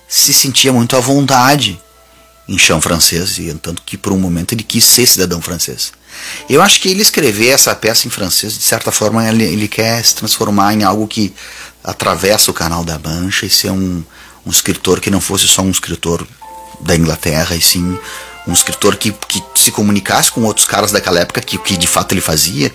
se 0.08 0.34
sentia 0.34 0.74
muito 0.74 0.96
à 0.96 1.00
vontade 1.00 1.82
em 2.48 2.58
chão 2.58 2.82
francês, 2.82 3.38
e 3.38 3.54
tanto 3.54 3.84
que 3.84 3.96
por 3.96 4.12
um 4.12 4.18
momento 4.18 4.54
ele 4.54 4.64
quis 4.64 4.84
ser 4.84 5.06
cidadão 5.06 5.40
francês. 5.40 5.94
Eu 6.50 6.62
acho 6.64 6.82
que 6.82 6.90
ele 6.90 7.02
escrever 7.02 7.50
essa 7.50 7.76
peça 7.76 8.08
em 8.08 8.10
francês, 8.10 8.54
de 8.54 8.64
certa 8.64 8.92
forma, 8.92 9.28
ele, 9.28 9.44
ele 9.44 9.68
quer 9.68 10.04
se 10.04 10.16
transformar 10.16 10.74
em 10.74 10.84
algo 10.84 11.08
que 11.08 11.32
atravessa 11.90 12.52
o 12.52 12.54
canal 12.54 12.84
da 12.84 13.00
Mancha 13.00 13.46
e 13.46 13.50
ser 13.50 13.72
um, 13.72 14.04
um 14.46 14.50
escritor 14.50 15.00
que 15.00 15.12
não 15.12 15.22
fosse 15.22 15.48
só 15.48 15.62
um 15.62 15.72
escritor 15.72 16.26
da 16.82 16.96
Inglaterra, 16.96 17.56
e 17.56 17.62
sim 17.62 17.98
um 18.48 18.54
escritor 18.54 18.96
que, 18.96 19.12
que 19.12 19.44
se 19.54 19.70
comunicasse 19.72 20.32
com 20.32 20.44
outros 20.44 20.66
caras 20.66 20.92
daquela 20.92 21.20
época, 21.20 21.42
que 21.42 21.58
que 21.58 21.78
de 21.78 21.88
fato 21.88 22.14
ele 22.14 22.22
fazia. 22.22 22.72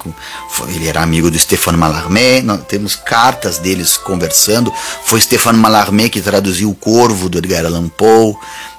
Ele 0.69 0.87
era 0.87 1.03
amigo 1.03 1.31
do 1.31 1.39
Stéphane 1.39 1.77
Mallarmé, 1.77 2.41
nós 2.43 2.61
temos 2.69 2.95
cartas 2.95 3.59
deles 3.59 3.97
conversando. 3.97 4.73
Foi 5.05 5.21
Stéphane 5.21 5.59
Mallarmé 5.59 6.09
que 6.09 6.21
traduziu 6.21 6.71
O 6.71 6.75
Corvo 6.75 7.29
do 7.29 7.39
Edgar 7.39 7.65
Allan 7.65 7.89
Poe, 7.89 8.37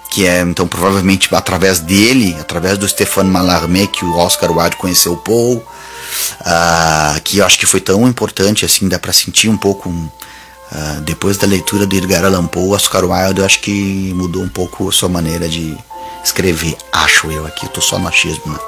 que 0.09 0.25
é 0.25 0.41
então 0.41 0.67
provavelmente 0.67 1.33
através 1.33 1.79
dele, 1.79 2.37
através 2.39 2.77
do 2.77 2.87
Stéphane 2.87 3.29
Mallarmé, 3.29 3.87
que 3.87 4.05
o 4.05 4.15
Oscar 4.17 4.51
Wilde 4.51 4.77
conheceu 4.77 5.13
o 5.13 5.17
Poe. 5.17 5.61
Uh, 6.41 7.21
que 7.21 7.37
eu 7.37 7.45
acho 7.45 7.57
que 7.57 7.65
foi 7.65 7.81
tão 7.81 8.07
importante 8.07 8.65
assim, 8.65 8.87
dá 8.87 8.99
para 8.99 9.13
sentir 9.13 9.49
um 9.49 9.57
pouco. 9.57 9.89
Um, 9.89 10.09
uh, 10.71 11.01
depois 11.01 11.37
da 11.37 11.47
leitura 11.47 11.85
do 11.85 11.95
Edgar 11.95 12.25
Allan 12.25 12.47
Poe, 12.47 12.69
Oscar 12.69 13.03
Wilde, 13.03 13.39
eu 13.39 13.45
acho 13.45 13.59
que 13.59 14.13
mudou 14.15 14.43
um 14.43 14.49
pouco 14.49 14.89
a 14.89 14.91
sua 14.91 15.09
maneira 15.09 15.47
de 15.47 15.77
escrever, 16.23 16.75
acho 16.91 17.31
eu 17.31 17.45
aqui, 17.45 17.65
eu 17.65 17.69
tô 17.69 17.81
só 17.81 17.99
no 17.99 18.07
achismo, 18.07 18.51
né? 18.51 18.59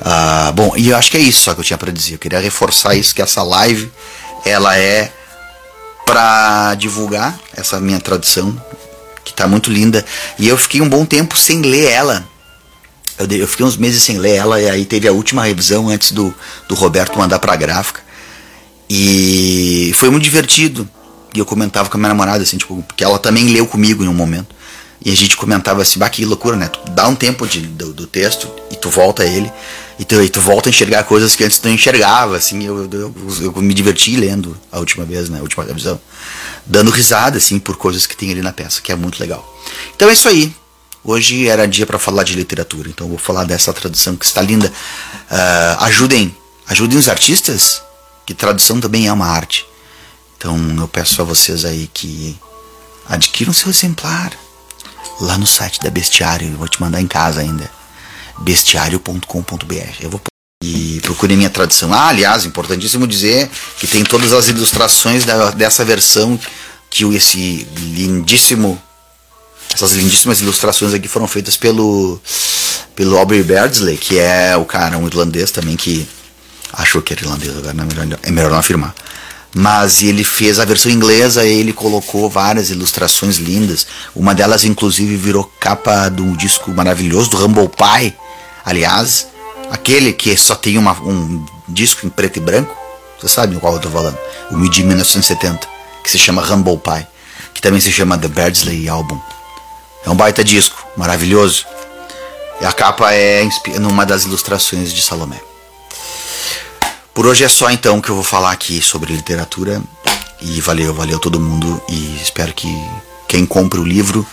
Uh, 0.00 0.52
bom, 0.52 0.72
e 0.76 0.90
eu 0.90 0.96
acho 0.96 1.10
que 1.10 1.16
é 1.16 1.20
isso 1.20 1.44
só 1.44 1.54
que 1.54 1.60
eu 1.60 1.64
tinha 1.64 1.78
para 1.78 1.92
dizer. 1.92 2.14
Eu 2.14 2.18
queria 2.18 2.38
reforçar 2.38 2.94
isso 2.94 3.14
que 3.14 3.22
essa 3.22 3.42
live 3.42 3.90
ela 4.44 4.76
é 4.76 5.10
para 6.04 6.74
divulgar 6.74 7.38
essa 7.56 7.80
minha 7.80 7.98
tradução 7.98 8.54
que 9.24 9.32
tá 9.32 9.48
muito 9.48 9.70
linda. 9.70 10.04
E 10.38 10.46
eu 10.46 10.56
fiquei 10.58 10.80
um 10.80 10.88
bom 10.88 11.04
tempo 11.06 11.36
sem 11.36 11.62
ler 11.62 11.90
ela. 11.90 12.26
Eu, 13.18 13.26
eu 13.38 13.48
fiquei 13.48 13.64
uns 13.64 13.76
meses 13.76 14.02
sem 14.02 14.18
ler 14.18 14.36
ela 14.36 14.60
e 14.60 14.68
aí 14.68 14.84
teve 14.84 15.06
a 15.06 15.12
última 15.12 15.44
revisão 15.44 15.88
antes 15.88 16.12
do, 16.12 16.34
do 16.68 16.74
Roberto 16.74 17.18
mandar 17.18 17.38
pra 17.38 17.56
gráfica. 17.56 18.02
E 18.88 19.92
foi 19.94 20.10
muito 20.10 20.24
divertido. 20.24 20.88
E 21.34 21.38
eu 21.38 21.44
comentava 21.44 21.88
com 21.88 21.96
a 21.96 21.98
minha 21.98 22.08
namorada, 22.08 22.42
assim, 22.42 22.56
tipo, 22.56 22.82
porque 22.82 23.02
ela 23.02 23.18
também 23.18 23.48
leu 23.48 23.66
comigo 23.66 24.04
em 24.04 24.08
um 24.08 24.14
momento. 24.14 24.54
E 25.04 25.10
a 25.10 25.16
gente 25.16 25.36
comentava 25.36 25.82
assim, 25.82 25.98
bah, 25.98 26.08
que 26.08 26.24
loucura, 26.24 26.56
né? 26.56 26.68
Tu 26.68 26.92
dá 26.92 27.06
um 27.08 27.14
tempo 27.14 27.46
de, 27.46 27.60
do, 27.60 27.92
do 27.92 28.06
texto 28.06 28.48
e 28.70 28.76
tu 28.76 28.88
volta 28.88 29.22
a 29.22 29.26
ele. 29.26 29.52
E 29.98 30.04
tu, 30.04 30.22
e 30.22 30.28
tu 30.28 30.40
volta 30.40 30.68
a 30.68 30.70
enxergar 30.70 31.04
coisas 31.04 31.36
que 31.36 31.44
antes 31.44 31.58
tu 31.58 31.66
não 31.66 31.74
enxergava, 31.74 32.36
assim. 32.36 32.64
Eu, 32.64 32.84
eu, 32.84 33.14
eu, 33.40 33.52
eu 33.54 33.62
me 33.62 33.74
diverti 33.74 34.16
lendo 34.16 34.56
a 34.72 34.78
última 34.78 35.04
vez, 35.04 35.28
né? 35.28 35.40
A 35.40 35.42
última 35.42 35.64
revisão. 35.64 36.00
Dando 36.64 36.90
risada, 36.90 37.36
assim, 37.36 37.58
por 37.58 37.76
coisas 37.76 38.06
que 38.06 38.16
tem 38.16 38.30
ali 38.30 38.40
na 38.40 38.52
peça, 38.52 38.80
que 38.80 38.92
é 38.92 38.96
muito 38.96 39.20
legal. 39.20 39.44
Então 39.94 40.08
é 40.08 40.12
isso 40.12 40.28
aí. 40.28 40.54
Hoje 41.04 41.48
era 41.48 41.68
dia 41.68 41.84
para 41.84 41.98
falar 41.98 42.24
de 42.24 42.34
literatura, 42.34 42.88
então 42.88 43.06
vou 43.06 43.18
falar 43.18 43.44
dessa 43.44 43.72
tradução 43.74 44.16
que 44.16 44.24
está 44.24 44.40
linda. 44.40 44.72
Uh, 45.30 45.84
ajudem, 45.84 46.34
ajudem 46.66 46.98
os 46.98 47.10
artistas, 47.10 47.82
que 48.24 48.32
tradução 48.32 48.80
também 48.80 49.06
é 49.06 49.12
uma 49.12 49.26
arte. 49.26 49.66
Então 50.38 50.56
eu 50.78 50.88
peço 50.88 51.20
a 51.20 51.24
vocês 51.24 51.66
aí 51.66 51.90
que 51.92 52.34
adquiram 53.06 53.52
seu 53.52 53.68
exemplar 53.68 54.32
lá 55.20 55.36
no 55.36 55.46
site 55.46 55.78
da 55.80 55.90
Bestiário. 55.90 56.50
Eu 56.50 56.56
vou 56.56 56.68
te 56.68 56.80
mandar 56.80 57.02
em 57.02 57.06
casa 57.06 57.42
ainda. 57.42 57.70
bestiário.com.br. 58.38 59.96
Eu 60.00 60.08
vou 60.08 60.20
e 60.62 60.98
procure 61.02 61.36
minha 61.36 61.50
tradução. 61.50 61.92
Ah, 61.92 62.08
aliás, 62.08 62.46
importantíssimo 62.46 63.06
dizer 63.06 63.50
que 63.78 63.86
tem 63.86 64.02
todas 64.02 64.32
as 64.32 64.48
ilustrações 64.48 65.26
da, 65.26 65.50
dessa 65.50 65.84
versão 65.84 66.40
que 66.88 67.04
esse 67.14 67.68
lindíssimo 67.76 68.80
essas 69.74 69.92
lindíssimas 69.92 70.40
ilustrações 70.40 70.94
aqui 70.94 71.08
foram 71.08 71.26
feitas 71.26 71.56
pelo 71.56 72.20
pelo 72.94 73.18
Aubrey 73.18 73.42
Beardsley, 73.42 73.96
que 73.96 74.18
é 74.18 74.56
o 74.56 74.64
cara, 74.64 74.96
um 74.96 75.06
irlandês 75.06 75.50
também 75.50 75.76
que 75.76 76.06
achou 76.72 77.02
que 77.02 77.12
era 77.12 77.22
irlandês, 77.22 77.56
agora 77.56 77.70
é 77.72 77.84
melhor, 77.84 78.18
é 78.22 78.30
melhor 78.30 78.50
não 78.52 78.58
afirmar. 78.58 78.94
Mas 79.52 80.02
ele 80.02 80.24
fez 80.24 80.58
a 80.58 80.64
versão 80.64 80.90
inglesa 80.90 81.44
e 81.44 81.60
ele 81.60 81.72
colocou 81.72 82.28
várias 82.28 82.70
ilustrações 82.70 83.36
lindas. 83.36 83.86
Uma 84.14 84.34
delas, 84.34 84.64
inclusive, 84.64 85.16
virou 85.16 85.44
capa 85.60 86.08
de 86.08 86.22
um 86.22 86.34
disco 86.36 86.72
maravilhoso 86.72 87.30
do 87.30 87.36
Rumble 87.36 87.68
Pie. 87.68 88.14
Aliás, 88.64 89.28
aquele 89.70 90.12
que 90.12 90.36
só 90.36 90.56
tem 90.56 90.76
uma, 90.76 90.92
um 91.00 91.44
disco 91.68 92.04
em 92.04 92.08
preto 92.08 92.38
e 92.38 92.40
branco. 92.40 92.76
Você 93.20 93.28
sabe 93.28 93.56
qual 93.56 93.74
eu 93.74 93.80
tô 93.80 93.88
falando? 93.88 94.18
O 94.50 94.68
de 94.68 94.82
1970, 94.82 95.68
que 96.02 96.10
se 96.10 96.18
chama 96.18 96.42
Rumble 96.42 96.78
Pie, 96.78 97.06
que 97.54 97.62
também 97.62 97.80
se 97.80 97.92
chama 97.92 98.18
The 98.18 98.28
Beardsley 98.28 98.88
Album. 98.88 99.20
É 100.04 100.10
um 100.10 100.16
baita 100.16 100.44
disco, 100.44 100.86
maravilhoso. 100.96 101.64
E 102.60 102.66
a 102.66 102.72
capa 102.72 103.12
é 103.12 103.48
numa 103.80 104.04
das 104.04 104.24
ilustrações 104.24 104.92
de 104.92 105.02
Salomé. 105.02 105.40
Por 107.14 107.26
hoje 107.26 107.44
é 107.44 107.48
só 107.48 107.70
então 107.70 108.00
que 108.00 108.10
eu 108.10 108.14
vou 108.14 108.24
falar 108.24 108.52
aqui 108.52 108.82
sobre 108.82 109.12
literatura. 109.12 109.82
E 110.40 110.60
valeu, 110.60 110.92
valeu 110.92 111.18
todo 111.18 111.40
mundo. 111.40 111.80
E 111.88 112.16
espero 112.22 112.52
que 112.52 112.68
quem 113.26 113.46
compre 113.46 113.80
o 113.80 113.84
livro 113.84 114.26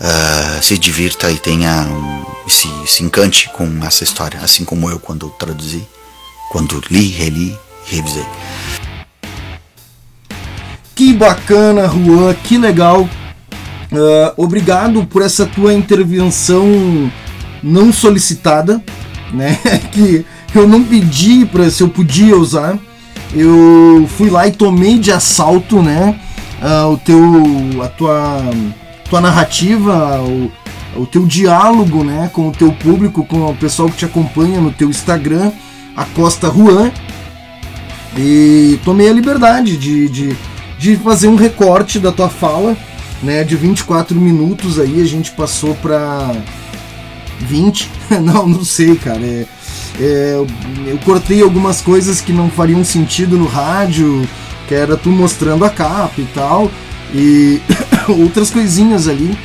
uh, 0.00 0.62
se 0.62 0.76
divirta 0.76 1.30
e 1.30 1.38
tenha 1.38 1.82
um, 1.82 2.24
se, 2.48 2.68
se 2.86 3.02
encante 3.02 3.48
com 3.50 3.66
essa 3.84 4.04
história, 4.04 4.40
assim 4.40 4.64
como 4.64 4.90
eu 4.90 4.98
quando 4.98 5.30
traduzi, 5.30 5.86
quando 6.50 6.82
li, 6.90 7.08
reli, 7.08 7.58
revisei. 7.86 8.26
Que 10.94 11.12
bacana, 11.12 11.88
Juan, 11.88 12.34
que 12.34 12.58
legal 12.58 13.08
Uh, 13.92 14.32
obrigado 14.36 15.04
por 15.06 15.22
essa 15.22 15.46
tua 15.46 15.72
intervenção 15.72 17.10
não 17.62 17.92
solicitada, 17.92 18.82
né? 19.32 19.58
que 19.92 20.24
eu 20.54 20.68
não 20.68 20.82
pedi 20.82 21.44
para 21.46 21.70
se 21.70 21.82
eu 21.82 21.88
podia 21.88 22.36
usar. 22.36 22.78
Eu 23.34 24.08
fui 24.16 24.30
lá 24.30 24.46
e 24.46 24.52
tomei 24.52 24.98
de 24.98 25.12
assalto, 25.12 25.82
né? 25.82 26.18
Uh, 26.60 26.92
o 26.92 26.96
teu, 26.98 27.82
a 27.82 27.88
tua, 27.88 28.42
tua 29.08 29.20
narrativa, 29.20 30.20
o, 30.22 30.50
o 31.02 31.06
teu 31.06 31.26
diálogo, 31.26 32.02
né? 32.02 32.30
Com 32.32 32.48
o 32.48 32.52
teu 32.52 32.72
público, 32.72 33.24
com 33.24 33.50
o 33.50 33.54
pessoal 33.54 33.88
que 33.88 33.96
te 33.96 34.04
acompanha 34.04 34.60
no 34.60 34.72
teu 34.72 34.88
Instagram, 34.88 35.52
a 35.96 36.04
Costa 36.04 36.50
Juan. 36.50 36.90
E 38.16 38.80
tomei 38.84 39.10
a 39.10 39.12
liberdade 39.12 39.76
de, 39.76 40.08
de, 40.08 40.36
de 40.78 40.96
fazer 40.96 41.28
um 41.28 41.36
recorte 41.36 41.98
da 41.98 42.10
tua 42.10 42.30
fala 42.30 42.76
né, 43.22 43.44
de 43.44 43.56
24 43.56 44.18
minutos 44.20 44.78
aí 44.78 45.00
a 45.00 45.06
gente 45.06 45.30
passou 45.32 45.74
para 45.76 46.34
20. 47.40 47.90
não, 48.22 48.48
não 48.48 48.64
sei, 48.64 48.96
cara. 48.96 49.20
É, 49.20 49.46
é, 50.00 50.44
eu 50.86 50.98
cortei 51.04 51.42
algumas 51.42 51.80
coisas 51.80 52.20
que 52.20 52.32
não 52.32 52.50
fariam 52.50 52.84
sentido 52.84 53.36
no 53.36 53.46
rádio, 53.46 54.26
que 54.68 54.74
era 54.74 54.96
tu 54.96 55.10
mostrando 55.10 55.64
a 55.64 55.70
capa 55.70 56.20
e 56.20 56.26
tal, 56.34 56.70
e 57.14 57.60
outras 58.08 58.50
coisinhas 58.50 59.08
ali. 59.08 59.36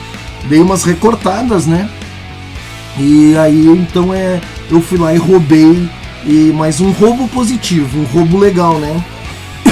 Dei 0.45 0.59
umas 0.59 0.83
recortadas, 0.83 1.67
né? 1.67 1.89
E 2.97 3.37
aí 3.37 3.67
então 3.67 4.13
é, 4.13 4.41
eu 4.69 4.81
fui 4.81 4.97
lá 4.97 5.13
e 5.13 5.17
roubei 5.17 5.87
e 6.25 6.51
mais 6.53 6.81
um 6.81 6.91
roubo 6.91 7.27
positivo, 7.27 7.99
um 7.99 8.03
roubo 8.03 8.37
legal, 8.37 8.79
né? 8.79 9.03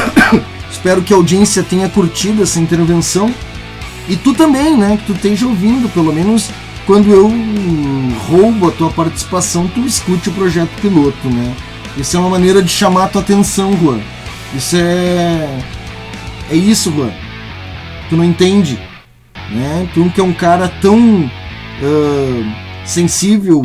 Espero 0.72 1.02
que 1.02 1.14
a 1.14 1.18
audiência 1.18 1.64
tenha 1.64 1.90
curtido 1.90 2.44
essa 2.44 2.60
intervenção. 2.60 3.34
E 4.10 4.18
tu 4.18 4.34
também, 4.34 4.76
né? 4.76 4.98
Que 4.98 5.06
tu 5.06 5.14
esteja 5.14 5.46
ouvindo, 5.46 5.88
pelo 5.90 6.12
menos 6.12 6.50
quando 6.88 7.12
eu 7.12 7.32
roubo 8.28 8.68
a 8.68 8.72
tua 8.72 8.90
participação, 8.90 9.68
tu 9.68 9.82
escute 9.82 10.30
o 10.30 10.32
projeto 10.32 10.72
piloto, 10.82 11.30
né? 11.30 11.56
Isso 11.96 12.18
é 12.18 12.20
uma 12.20 12.30
maneira 12.30 12.64
de 12.64 12.70
chamar 12.70 13.04
a 13.04 13.08
tua 13.08 13.22
atenção, 13.22 13.78
Juan. 13.78 14.00
Isso 14.56 14.76
é. 14.76 15.60
É 16.50 16.56
isso, 16.56 16.92
Juan. 16.92 17.12
Tu 18.10 18.18
não 18.18 18.24
entende. 18.24 18.80
Né? 19.52 19.88
Tu 19.94 20.10
que 20.10 20.20
é 20.20 20.24
um 20.24 20.34
cara 20.34 20.68
tão 20.82 21.26
uh, 21.26 22.52
sensível, 22.84 23.62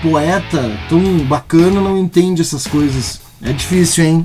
poeta, 0.00 0.70
tão 0.88 1.00
bacana, 1.24 1.80
não 1.80 1.98
entende 1.98 2.40
essas 2.40 2.66
coisas. 2.68 3.20
É 3.42 3.52
difícil, 3.52 4.04
hein? 4.04 4.24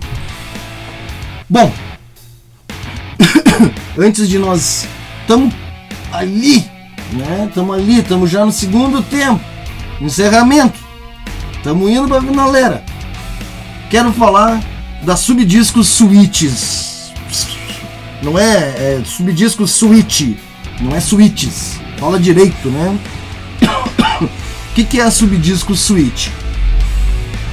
Bom, 1.49 1.71
antes 3.97 4.29
de 4.29 4.37
nós 4.37 4.87
estamos 5.25 5.51
ali, 6.13 6.63
né? 7.11 7.45
Estamos 7.49 7.75
ali, 7.75 7.99
estamos 7.99 8.29
já 8.29 8.45
no 8.45 8.51
segundo 8.51 9.01
tempo, 9.01 9.41
encerramento. 9.99 10.79
Estamos 11.57 11.89
indo 11.89 12.07
para 12.07 12.19
a 12.19 12.21
finaleira. 12.21 12.83
Quero 13.89 14.13
falar 14.13 14.61
da 15.01 15.15
Subdiscos 15.15 15.87
Switches. 15.87 17.11
Não 18.21 18.37
é, 18.37 18.53
é 18.53 19.01
Subdiscos 19.03 19.71
Switch, 19.71 20.37
não 20.79 20.95
é 20.95 20.99
Switches. 20.99 21.79
Fala 21.97 22.19
direito, 22.19 22.69
né? 22.69 22.97
O 24.21 24.27
que, 24.75 24.83
que 24.83 24.99
é 24.99 25.03
a 25.03 25.11
Subdiscos 25.11 25.79
Switch? 25.79 26.29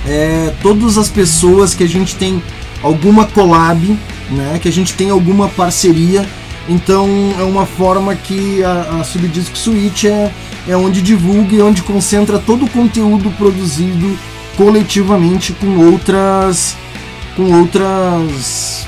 É 0.06 0.52
todas 0.62 0.98
as 0.98 1.08
pessoas 1.08 1.74
que 1.74 1.84
a 1.84 1.88
gente 1.88 2.16
tem 2.16 2.42
alguma 2.82 3.24
collab, 3.24 3.98
né? 4.30 4.58
Que 4.60 4.68
a 4.68 4.72
gente 4.72 4.92
tem 4.92 5.08
alguma 5.08 5.48
parceria 5.48 6.28
então 6.68 7.08
é 7.38 7.42
uma 7.42 7.66
forma 7.66 8.14
que 8.14 8.62
a, 8.62 9.00
a 9.00 9.04
Subdisc 9.04 9.56
Suite 9.56 10.08
é, 10.08 10.32
é 10.68 10.76
onde 10.76 11.02
divulga 11.02 11.54
e 11.54 11.62
onde 11.62 11.82
concentra 11.82 12.38
todo 12.38 12.64
o 12.64 12.70
conteúdo 12.70 13.30
produzido 13.32 14.18
coletivamente 14.56 15.52
com 15.52 15.90
outras 15.90 16.76
com 17.36 17.60
outras 17.60 18.86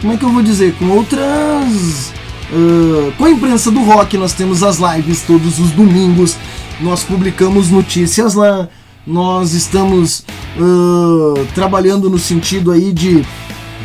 como 0.00 0.12
é 0.12 0.16
que 0.16 0.24
eu 0.24 0.30
vou 0.30 0.42
dizer, 0.42 0.74
com 0.74 0.88
outras 0.90 2.12
uh, 2.52 3.12
com 3.16 3.24
a 3.24 3.30
imprensa 3.30 3.70
do 3.70 3.82
rock 3.82 4.16
nós 4.16 4.34
temos 4.34 4.62
as 4.62 4.78
lives 4.78 5.22
todos 5.22 5.58
os 5.58 5.70
domingos, 5.72 6.36
nós 6.80 7.02
publicamos 7.02 7.70
notícias 7.70 8.34
lá, 8.34 8.68
nós 9.06 9.52
estamos 9.52 10.24
uh, 10.58 11.46
trabalhando 11.54 12.10
no 12.10 12.18
sentido 12.18 12.70
aí 12.70 12.92
de 12.92 13.24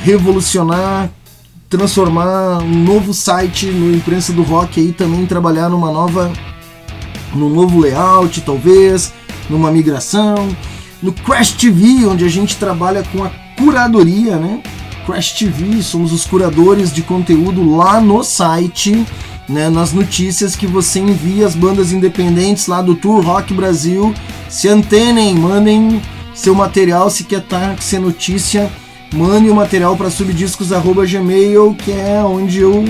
revolucionar, 0.03 1.09
transformar 1.69 2.59
um 2.61 2.83
novo 2.83 3.13
site 3.13 3.67
no 3.67 3.95
imprensa 3.95 4.33
do 4.33 4.43
rock 4.43 4.79
aí 4.79 4.91
também 4.91 5.25
trabalhar 5.25 5.69
numa 5.69 5.91
nova 5.91 6.31
num 7.33 7.49
novo 7.49 7.79
layout 7.79 8.41
talvez, 8.41 9.13
numa 9.49 9.71
migração, 9.71 10.49
no 11.01 11.11
Crash 11.13 11.51
TV 11.51 12.05
onde 12.05 12.25
a 12.25 12.29
gente 12.29 12.57
trabalha 12.57 13.03
com 13.11 13.23
a 13.23 13.31
curadoria, 13.57 14.37
né? 14.37 14.61
Crash 15.05 15.33
TV, 15.33 15.81
somos 15.81 16.11
os 16.11 16.25
curadores 16.25 16.93
de 16.93 17.01
conteúdo 17.01 17.75
lá 17.75 17.99
no 17.99 18.23
site, 18.23 19.05
né, 19.49 19.69
nas 19.69 19.91
notícias 19.91 20.55
que 20.55 20.67
você 20.67 20.99
envia 20.99 21.45
as 21.45 21.55
bandas 21.55 21.91
independentes 21.91 22.67
lá 22.67 22.81
do 22.81 22.95
Tour 22.95 23.23
Rock 23.23 23.53
Brasil. 23.53 24.13
Se 24.47 24.67
antenem, 24.67 25.35
mandem 25.35 26.01
seu 26.33 26.53
material 26.53 27.09
se 27.09 27.23
quer 27.23 27.39
estar 27.39 27.75
tá, 27.75 27.81
ser 27.81 27.99
notícia. 27.99 28.71
Mande 29.13 29.49
o 29.49 29.55
material 29.55 29.97
para 29.97 30.09
subdiscos@gmail, 30.09 31.75
que 31.75 31.91
é 31.91 32.23
onde 32.23 32.61
eu 32.61 32.83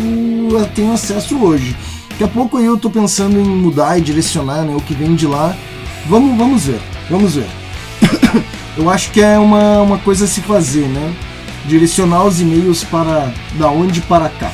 tenho 0.76 0.94
acesso 0.94 1.38
hoje. 1.38 1.76
Daqui 2.12 2.24
a 2.24 2.28
pouco 2.28 2.60
eu 2.60 2.76
estou 2.76 2.92
pensando 2.92 3.40
em 3.40 3.44
mudar 3.44 3.98
e 3.98 4.02
direcionar 4.02 4.64
né, 4.64 4.76
o 4.76 4.82
que 4.82 4.94
vem 4.94 5.16
de 5.16 5.26
lá. 5.26 5.56
Vamos, 6.08 6.38
vamos 6.38 6.66
ver, 6.66 6.80
vamos 7.10 7.36
ver. 7.36 7.48
eu 8.78 8.90
acho 8.90 9.12
que 9.12 9.22
é 9.22 9.40
uma, 9.40 9.82
uma 9.82 9.98
coisa 9.98 10.26
a 10.26 10.28
se 10.28 10.42
fazer, 10.42 10.88
né? 10.88 11.14
direcionar 11.66 12.26
os 12.26 12.42
e-mails 12.42 12.84
para 12.84 13.32
da 13.54 13.70
onde 13.70 14.02
para 14.02 14.30
cá. 14.30 14.52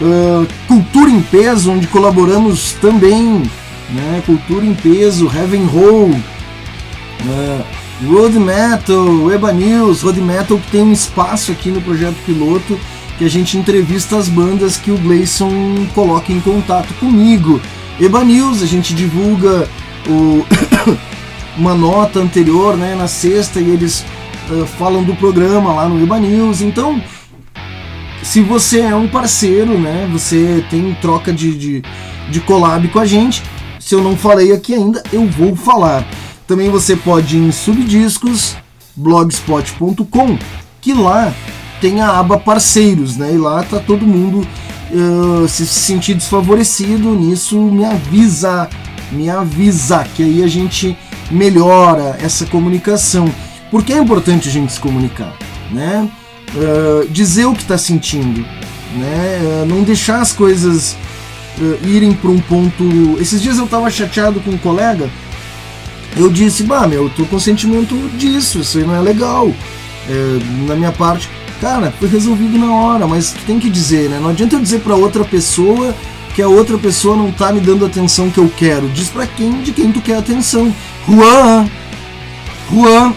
Uh, 0.00 0.46
Cultura 0.66 1.10
em 1.10 1.22
Peso, 1.22 1.70
onde 1.70 1.86
colaboramos 1.86 2.72
também, 2.80 3.42
né? 3.90 4.22
Cultura 4.26 4.64
em 4.64 4.74
Peso, 4.74 5.26
Heaven 5.26 5.64
Roll, 5.66 6.10
uh, 6.10 7.64
Road 8.02 8.38
Metal, 8.38 9.30
Eba 9.30 9.52
News, 9.52 10.02
Road 10.02 10.20
Metal 10.20 10.60
tem 10.70 10.82
um 10.82 10.92
espaço 10.92 11.52
aqui 11.52 11.70
no 11.70 11.80
projeto 11.80 12.16
piloto 12.26 12.78
que 13.18 13.24
a 13.24 13.30
gente 13.30 13.56
entrevista 13.56 14.16
as 14.16 14.28
bandas 14.28 14.76
que 14.76 14.90
o 14.90 14.98
Gleison 14.98 15.86
coloca 15.94 16.32
em 16.32 16.40
contato 16.40 16.92
comigo. 16.94 17.60
Eba 18.00 18.24
News, 18.24 18.62
a 18.62 18.66
gente 18.66 18.92
divulga 18.92 19.68
o 20.08 20.44
uma 21.56 21.74
nota 21.74 22.18
anterior, 22.18 22.76
né, 22.76 22.94
na 22.94 23.06
sexta 23.06 23.60
e 23.60 23.70
eles 23.70 24.04
uh, 24.50 24.66
falam 24.78 25.02
do 25.04 25.14
programa 25.14 25.72
lá 25.72 25.88
no 25.88 26.02
Iba 26.02 26.18
News. 26.18 26.60
Então, 26.60 27.00
se 28.22 28.40
você 28.40 28.80
é 28.80 28.94
um 28.94 29.08
parceiro, 29.08 29.78
né, 29.78 30.08
você 30.10 30.64
tem 30.68 30.96
troca 31.00 31.32
de, 31.32 31.56
de, 31.56 31.82
de 32.28 32.40
collab 32.40 32.88
com 32.88 32.98
a 32.98 33.06
gente. 33.06 33.42
Se 33.78 33.94
eu 33.94 34.02
não 34.02 34.16
falei 34.16 34.52
aqui 34.52 34.74
ainda, 34.74 35.02
eu 35.12 35.26
vou 35.26 35.54
falar. 35.54 36.04
Também 36.46 36.70
você 36.70 36.94
pode 36.94 37.36
ir 37.36 37.40
em 37.40 37.52
subdiscos, 37.52 38.56
blogspot.com, 38.94 40.38
que 40.80 40.92
lá 40.92 41.32
tem 41.80 42.00
a 42.00 42.18
aba 42.18 42.38
parceiros, 42.38 43.16
né? 43.16 43.32
E 43.34 43.38
lá 43.38 43.62
tá 43.62 43.78
todo 43.78 44.06
mundo 44.06 44.46
uh, 44.90 45.48
se 45.48 45.66
sentir 45.66 46.14
desfavorecido 46.14 47.14
nisso, 47.14 47.58
me 47.58 47.84
avisa, 47.84 48.68
me 49.10 49.28
avisa 49.30 50.04
que 50.14 50.22
aí 50.22 50.42
a 50.42 50.46
gente 50.46 50.96
melhora 51.30 52.18
essa 52.22 52.44
comunicação. 52.46 53.32
Porque 53.70 53.92
é 53.92 53.98
importante 53.98 54.48
a 54.48 54.52
gente 54.52 54.72
se 54.72 54.80
comunicar, 54.80 55.34
né? 55.70 56.08
Uh, 56.54 57.08
dizer 57.10 57.46
o 57.46 57.54
que 57.54 57.62
está 57.62 57.78
sentindo, 57.78 58.40
né? 58.96 59.40
Uh, 59.42 59.66
não 59.66 59.82
deixar 59.82 60.20
as 60.20 60.32
coisas 60.32 60.96
irem 61.84 62.12
para 62.12 62.30
um 62.30 62.40
ponto. 62.40 62.84
Esses 63.20 63.40
dias 63.40 63.58
eu 63.58 63.64
estava 63.64 63.90
chateado 63.90 64.40
com 64.40 64.50
um 64.50 64.58
colega. 64.58 65.08
Eu 66.16 66.30
disse, 66.30 66.62
bah, 66.62 66.86
meu, 66.86 67.04
eu 67.04 67.10
tô 67.10 67.24
com 67.24 67.38
sentimento 67.38 67.94
disso, 68.16 68.60
isso 68.60 68.78
aí 68.78 68.84
não 68.84 68.94
é 68.94 69.00
legal. 69.00 69.52
É, 70.08 70.38
na 70.66 70.76
minha 70.76 70.92
parte, 70.92 71.28
cara, 71.60 71.92
foi 71.98 72.08
resolvido 72.08 72.58
na 72.58 72.72
hora, 72.72 73.06
mas 73.06 73.34
tem 73.46 73.58
que 73.58 73.68
dizer, 73.68 74.08
né? 74.08 74.18
Não 74.20 74.30
adianta 74.30 74.56
eu 74.56 74.60
dizer 74.60 74.80
para 74.80 74.94
outra 74.94 75.24
pessoa 75.24 75.94
que 76.34 76.42
a 76.42 76.48
outra 76.48 76.76
pessoa 76.76 77.16
não 77.16 77.30
tá 77.30 77.52
me 77.52 77.60
dando 77.60 77.84
a 77.84 77.88
atenção 77.88 78.30
que 78.30 78.38
eu 78.38 78.50
quero. 78.56 78.88
Diz 78.88 79.08
para 79.08 79.26
quem 79.26 79.62
de 79.62 79.72
quem 79.72 79.90
tu 79.90 80.00
quer 80.00 80.16
atenção. 80.16 80.72
Juan, 81.08 81.68
Juan, 82.72 83.14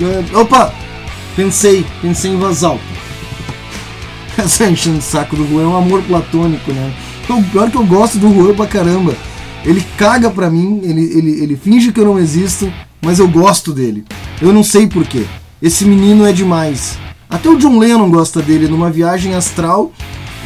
é, 0.00 0.36
opa! 0.36 0.72
Pensei, 1.36 1.84
pensei 2.00 2.32
em 2.32 2.36
voz 2.36 2.62
alta. 2.62 2.82
Essa 4.38 4.68
enchendo 4.68 4.98
o 4.98 5.02
saco 5.02 5.36
do 5.36 5.48
Juan 5.48 5.62
é 5.62 5.66
um 5.66 5.76
amor 5.76 6.02
platônico, 6.02 6.72
né? 6.72 6.92
O 7.28 7.42
pior 7.42 7.70
que 7.70 7.76
eu 7.76 7.84
gosto 7.84 8.18
do 8.18 8.32
Juan 8.32 8.54
pra 8.54 8.66
caramba. 8.66 9.14
Ele 9.64 9.84
caga 9.96 10.30
pra 10.30 10.50
mim, 10.50 10.80
ele, 10.82 11.02
ele, 11.02 11.42
ele 11.42 11.56
finge 11.56 11.90
que 11.90 12.00
eu 12.00 12.04
não 12.04 12.18
existo, 12.18 12.70
mas 13.00 13.18
eu 13.18 13.28
gosto 13.28 13.72
dele. 13.72 14.04
Eu 14.40 14.52
não 14.52 14.62
sei 14.62 14.86
porquê. 14.86 15.24
Esse 15.62 15.84
menino 15.84 16.26
é 16.26 16.32
demais. 16.32 16.98
Até 17.28 17.48
o 17.48 17.56
John 17.56 17.78
Lennon 17.78 18.10
gosta 18.10 18.42
dele. 18.42 18.68
Numa 18.68 18.90
viagem 18.90 19.34
astral, 19.34 19.92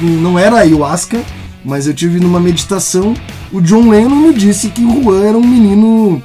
não 0.00 0.38
era 0.38 0.58
ayahuasca, 0.58 1.20
mas 1.64 1.86
eu 1.86 1.94
tive 1.94 2.20
numa 2.20 2.38
meditação. 2.38 3.14
O 3.52 3.60
John 3.60 3.90
Lennon 3.90 4.14
me 4.14 4.34
disse 4.34 4.68
que 4.68 4.82
o 4.84 5.02
Juan 5.02 5.24
era 5.24 5.36
um 5.36 5.46
menino 5.46 6.22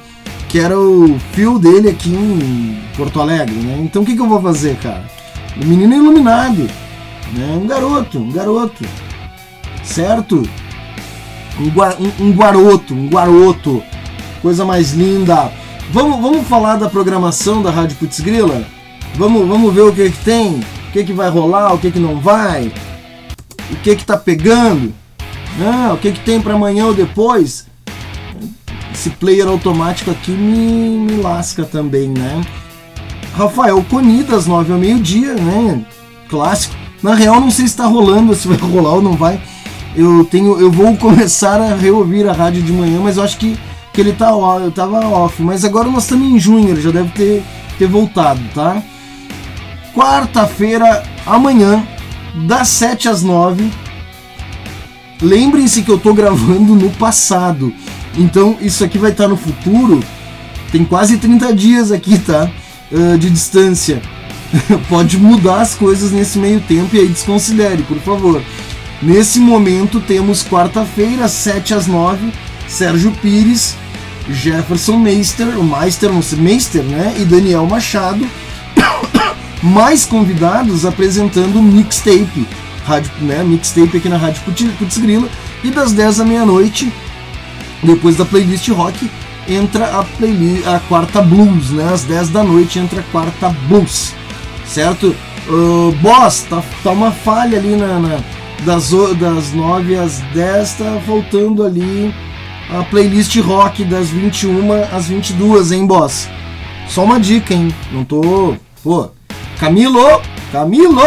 que 0.48 0.60
era 0.60 0.78
o 0.78 1.18
fio 1.32 1.58
dele 1.58 1.88
aqui 1.88 2.10
em 2.10 2.78
Porto 2.96 3.20
Alegre, 3.20 3.56
né? 3.56 3.76
Então 3.82 4.02
o 4.02 4.06
que, 4.06 4.14
que 4.14 4.20
eu 4.20 4.28
vou 4.28 4.40
fazer, 4.40 4.76
cara? 4.76 5.04
O 5.60 5.66
menino 5.66 5.94
iluminado, 5.94 6.68
né? 7.32 7.58
Um 7.60 7.66
garoto, 7.66 8.18
um 8.18 8.30
garoto, 8.30 8.84
certo? 9.82 10.48
Um, 11.58 12.24
um, 12.24 12.32
garoto, 12.32 12.94
um 12.94 13.08
garoto, 13.08 13.82
coisa 14.42 14.64
mais 14.64 14.92
linda. 14.92 15.52
Vamos, 15.90 16.20
vamos 16.20 16.46
falar 16.46 16.76
da 16.76 16.88
programação 16.88 17.62
da 17.62 17.70
Rádio 17.70 17.96
Putz 17.96 18.20
Grila? 18.20 18.64
Vamos, 19.14 19.46
vamos 19.46 19.72
ver 19.72 19.82
o 19.82 19.92
que, 19.92 20.10
que 20.10 20.24
tem, 20.24 20.60
o 20.88 20.92
que, 20.92 21.04
que 21.04 21.12
vai 21.12 21.30
rolar, 21.30 21.72
o 21.72 21.78
que, 21.78 21.90
que 21.90 22.00
não 22.00 22.18
vai, 22.18 22.72
o 23.70 23.76
que 23.76 23.94
que 23.94 24.04
tá 24.04 24.16
pegando, 24.16 24.92
né? 25.56 25.92
o 25.92 25.96
que, 25.96 26.10
que 26.10 26.20
tem 26.20 26.40
para 26.40 26.54
amanhã 26.54 26.86
ou 26.86 26.94
depois 26.94 27.66
esse 28.92 29.10
player 29.10 29.46
automático 29.46 30.10
aqui 30.10 30.30
me, 30.30 30.98
me 30.98 31.16
lasca 31.16 31.64
também, 31.64 32.08
né? 32.08 32.42
Rafael 33.36 33.84
Coni, 33.90 34.22
das 34.22 34.46
9 34.46 34.72
ao 34.72 34.78
meio-dia, 34.78 35.34
né? 35.34 35.84
Clássico. 36.28 36.74
Na 37.02 37.14
real, 37.14 37.40
não 37.40 37.50
sei 37.50 37.66
se 37.66 37.72
está 37.72 37.86
rolando, 37.86 38.34
se 38.34 38.48
vai 38.48 38.56
rolar 38.56 38.94
ou 38.94 39.02
não 39.02 39.12
vai. 39.14 39.40
Eu 39.96 40.24
tenho, 40.24 40.58
eu 40.60 40.70
vou 40.70 40.94
começar 40.98 41.60
a 41.60 41.74
reouvir 41.74 42.28
a 42.28 42.32
rádio 42.32 42.62
de 42.62 42.72
manhã, 42.72 43.00
mas 43.02 43.16
eu 43.16 43.22
acho 43.22 43.38
que, 43.38 43.56
que 43.92 44.00
ele 44.00 44.12
tá 44.12 44.30
eu 44.30 44.70
tava 44.70 45.06
off. 45.06 45.42
Mas 45.42 45.64
agora 45.64 45.90
nós 45.90 46.04
estamos 46.04 46.28
em 46.28 46.38
junho, 46.38 46.70
ele 46.70 46.80
já 46.80 46.90
deve 46.90 47.10
ter, 47.10 47.42
ter 47.78 47.86
voltado, 47.86 48.40
tá? 48.54 48.82
Quarta-feira, 49.94 51.04
amanhã, 51.24 51.86
das 52.46 52.68
7 52.68 53.08
às 53.08 53.22
9. 53.22 53.70
Lembrem-se 55.22 55.82
que 55.82 55.90
eu 55.90 55.98
tô 55.98 56.12
gravando 56.12 56.74
no 56.74 56.90
passado. 56.90 57.72
Então 58.16 58.56
isso 58.60 58.84
aqui 58.84 58.98
vai 58.98 59.12
estar 59.12 59.28
no 59.28 59.36
futuro. 59.36 60.02
Tem 60.72 60.84
quase 60.84 61.16
30 61.16 61.54
dias 61.54 61.92
aqui, 61.92 62.18
tá? 62.18 62.50
Uh, 62.90 63.16
de 63.16 63.30
distância. 63.30 64.02
Pode 64.88 65.18
mudar 65.18 65.60
as 65.60 65.74
coisas 65.74 66.10
nesse 66.10 66.38
meio 66.38 66.60
tempo 66.60 66.94
e 66.96 67.00
aí 67.00 67.08
desconsidere, 67.08 67.82
por 67.84 67.98
favor. 67.98 68.42
Nesse 69.04 69.38
momento 69.38 70.00
temos 70.00 70.42
quarta-feira, 70.42 71.28
7 71.28 71.74
às 71.74 71.86
9, 71.86 72.32
Sérgio 72.66 73.12
Pires, 73.20 73.76
Jefferson 74.30 74.96
Meister, 74.96 75.58
o 75.58 75.62
Meister, 75.62 76.10
não 76.10 76.22
Meister, 76.42 76.82
né? 76.82 77.14
E 77.18 77.24
Daniel 77.26 77.66
Machado, 77.66 78.26
mais 79.62 80.06
convidados 80.06 80.86
apresentando 80.86 81.60
mixtape, 81.62 82.48
rádio, 82.86 83.10
né? 83.20 83.44
Mixtape 83.44 83.98
aqui 83.98 84.08
na 84.08 84.16
Rádio 84.16 84.42
Putz 84.78 84.96
Grila. 84.96 85.28
E 85.62 85.70
das 85.70 85.92
10 85.92 86.20
à 86.20 86.24
meia-noite, 86.24 86.90
depois 87.82 88.16
da 88.16 88.24
playlist 88.24 88.66
rock 88.70 89.10
entra 89.46 89.98
a, 89.98 90.02
playlist, 90.02 90.66
a 90.66 90.80
quarta 90.80 91.20
blues, 91.20 91.68
né? 91.68 91.92
Às 91.92 92.04
10 92.04 92.30
da 92.30 92.42
noite 92.42 92.78
entra 92.78 93.00
a 93.00 93.12
quarta 93.12 93.50
blues, 93.68 94.14
certo? 94.66 95.14
Uh, 95.46 95.92
boss, 96.00 96.46
tá, 96.48 96.62
tá 96.82 96.90
uma 96.90 97.12
falha 97.12 97.58
ali 97.58 97.76
na, 97.76 97.98
na, 97.98 98.18
das, 98.64 98.90
das 99.18 99.52
9 99.52 99.96
às 99.96 100.18
10, 100.32 100.72
tá 100.74 101.00
faltando 101.06 101.64
ali 101.64 102.12
a 102.70 102.82
playlist 102.84 103.36
rock 103.40 103.84
das 103.84 104.08
21 104.08 104.72
às 104.92 105.06
22, 105.06 105.72
hein, 105.72 105.86
boss? 105.86 106.28
Só 106.88 107.04
uma 107.04 107.20
dica, 107.20 107.54
hein? 107.54 107.74
Não 107.92 108.04
tô. 108.04 108.56
Pô, 108.82 109.10
Camilo! 109.58 110.20
Camilo! 110.50 111.02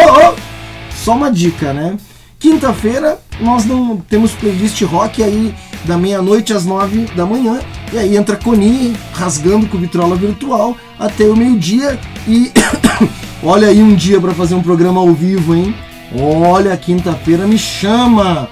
Só 0.92 1.16
uma 1.16 1.32
dica, 1.32 1.74
né? 1.74 1.98
Quinta-feira 2.40 3.20
nós 3.40 3.66
não 3.66 3.98
temos 3.98 4.32
playlist 4.32 4.82
rock 4.84 5.24
aí 5.24 5.54
da 5.86 5.98
meia-noite 5.98 6.54
às 6.54 6.66
nove 6.66 7.06
da 7.16 7.26
manhã. 7.26 7.60
E 7.92 7.98
aí 7.98 8.18
entra 8.18 8.36
Coni 8.36 8.96
rasgando 9.14 9.68
com 9.68 9.78
vitrola 9.78 10.16
virtual 10.16 10.76
até 11.00 11.26
o 11.26 11.36
meio-dia. 11.36 12.00
E 12.28 12.52
olha 13.44 13.68
aí 13.68 13.82
um 13.82 13.96
dia 13.96 14.20
para 14.20 14.34
fazer 14.34 14.56
um 14.56 14.62
programa 14.62 15.02
ao 15.02 15.14
vivo, 15.14 15.56
hein? 15.56 15.74
Olha, 16.16 16.78
quinta-feira 16.78 17.46
me 17.46 17.58
chama, 17.58 18.50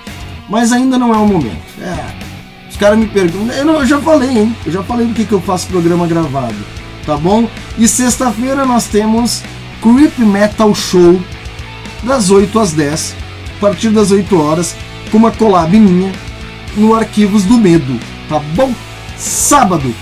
mas 0.49 0.71
ainda 0.71 0.97
não 0.97 1.13
é 1.13 1.17
o 1.17 1.27
momento. 1.27 1.63
É, 1.81 2.13
os 2.69 2.75
caras 2.75 2.99
me 2.99 3.07
perguntam, 3.07 3.55
eu, 3.55 3.65
não, 3.65 3.75
eu 3.75 3.85
já 3.85 4.01
falei, 4.01 4.29
hein? 4.29 4.55
Eu 4.65 4.71
já 4.71 4.83
falei 4.83 5.07
do 5.07 5.13
que, 5.13 5.25
que 5.25 5.31
eu 5.31 5.41
faço 5.41 5.67
programa 5.67 6.05
gravado, 6.05 6.55
tá 7.05 7.15
bom? 7.15 7.47
E 7.77 7.87
sexta-feira 7.87 8.65
nós 8.65 8.87
temos 8.87 9.41
Creep 9.81 10.19
Metal 10.19 10.73
Show, 10.75 11.19
das 12.03 12.29
8 12.29 12.59
às 12.59 12.73
10, 12.73 13.15
a 13.57 13.59
partir 13.61 13.89
das 13.89 14.11
8 14.11 14.37
horas, 14.37 14.75
com 15.09 15.17
uma 15.17 15.31
collab 15.31 15.79
minha 15.79 16.11
no 16.75 16.93
Arquivos 16.93 17.43
do 17.43 17.57
Medo, 17.57 17.97
tá 18.27 18.39
bom? 18.53 18.73
Sábado, 19.17 19.95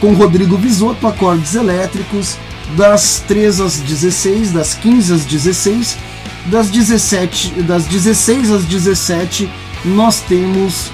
com 0.00 0.14
Rodrigo 0.14 0.56
Visoto, 0.56 1.06
acordes 1.06 1.54
elétricos, 1.54 2.38
das 2.76 3.22
3 3.28 3.60
às 3.60 3.76
16, 3.80 4.52
das 4.52 4.74
15 4.74 5.12
às 5.12 5.24
16, 5.26 5.98
das 6.46 6.70
17, 6.70 7.62
das 7.62 7.86
16 7.86 8.50
às 8.50 8.64
17, 8.64 9.50
nós 9.84 10.20
temos 10.20 10.90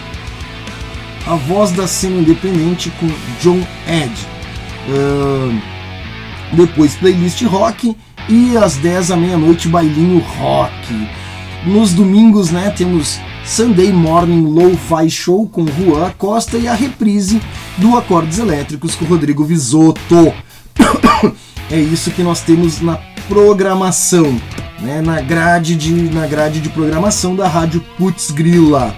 a 1.26 1.34
voz 1.34 1.70
da 1.72 1.86
cena 1.86 2.20
independente 2.20 2.90
com 2.98 3.08
John 3.40 3.60
Ed. 3.86 4.12
Uh, 4.88 5.60
depois 6.52 6.94
playlist 6.96 7.42
rock 7.42 7.96
e 8.28 8.56
às 8.56 8.76
10 8.76 9.12
à 9.12 9.16
meia-noite 9.16 9.68
bailinho 9.68 10.18
rock. 10.18 11.08
Nos 11.64 11.92
domingos, 11.92 12.50
né, 12.50 12.70
temos 12.70 13.20
Sunday 13.44 13.92
Morning 13.92 14.42
Lo-Fi 14.42 15.10
Show 15.10 15.46
com 15.48 15.66
Juan 15.66 16.10
Costa 16.16 16.56
e 16.56 16.66
a 16.66 16.74
reprise 16.74 17.40
do 17.76 17.96
Acordes 17.96 18.38
Elétricos 18.38 18.94
com 18.94 19.04
Rodrigo 19.04 19.44
Visoto. 19.44 20.32
é 21.70 21.78
isso 21.78 22.10
que 22.10 22.22
nós 22.22 22.40
temos 22.40 22.80
na 22.80 22.98
programação, 23.28 24.40
né, 24.80 25.00
na 25.00 25.20
grade 25.20 25.76
de 25.76 25.92
na 25.92 26.26
grade 26.26 26.60
de 26.60 26.68
programação 26.68 27.36
da 27.36 27.46
Rádio 27.46 27.80
Putz 27.98 28.30
Grila, 28.30 28.94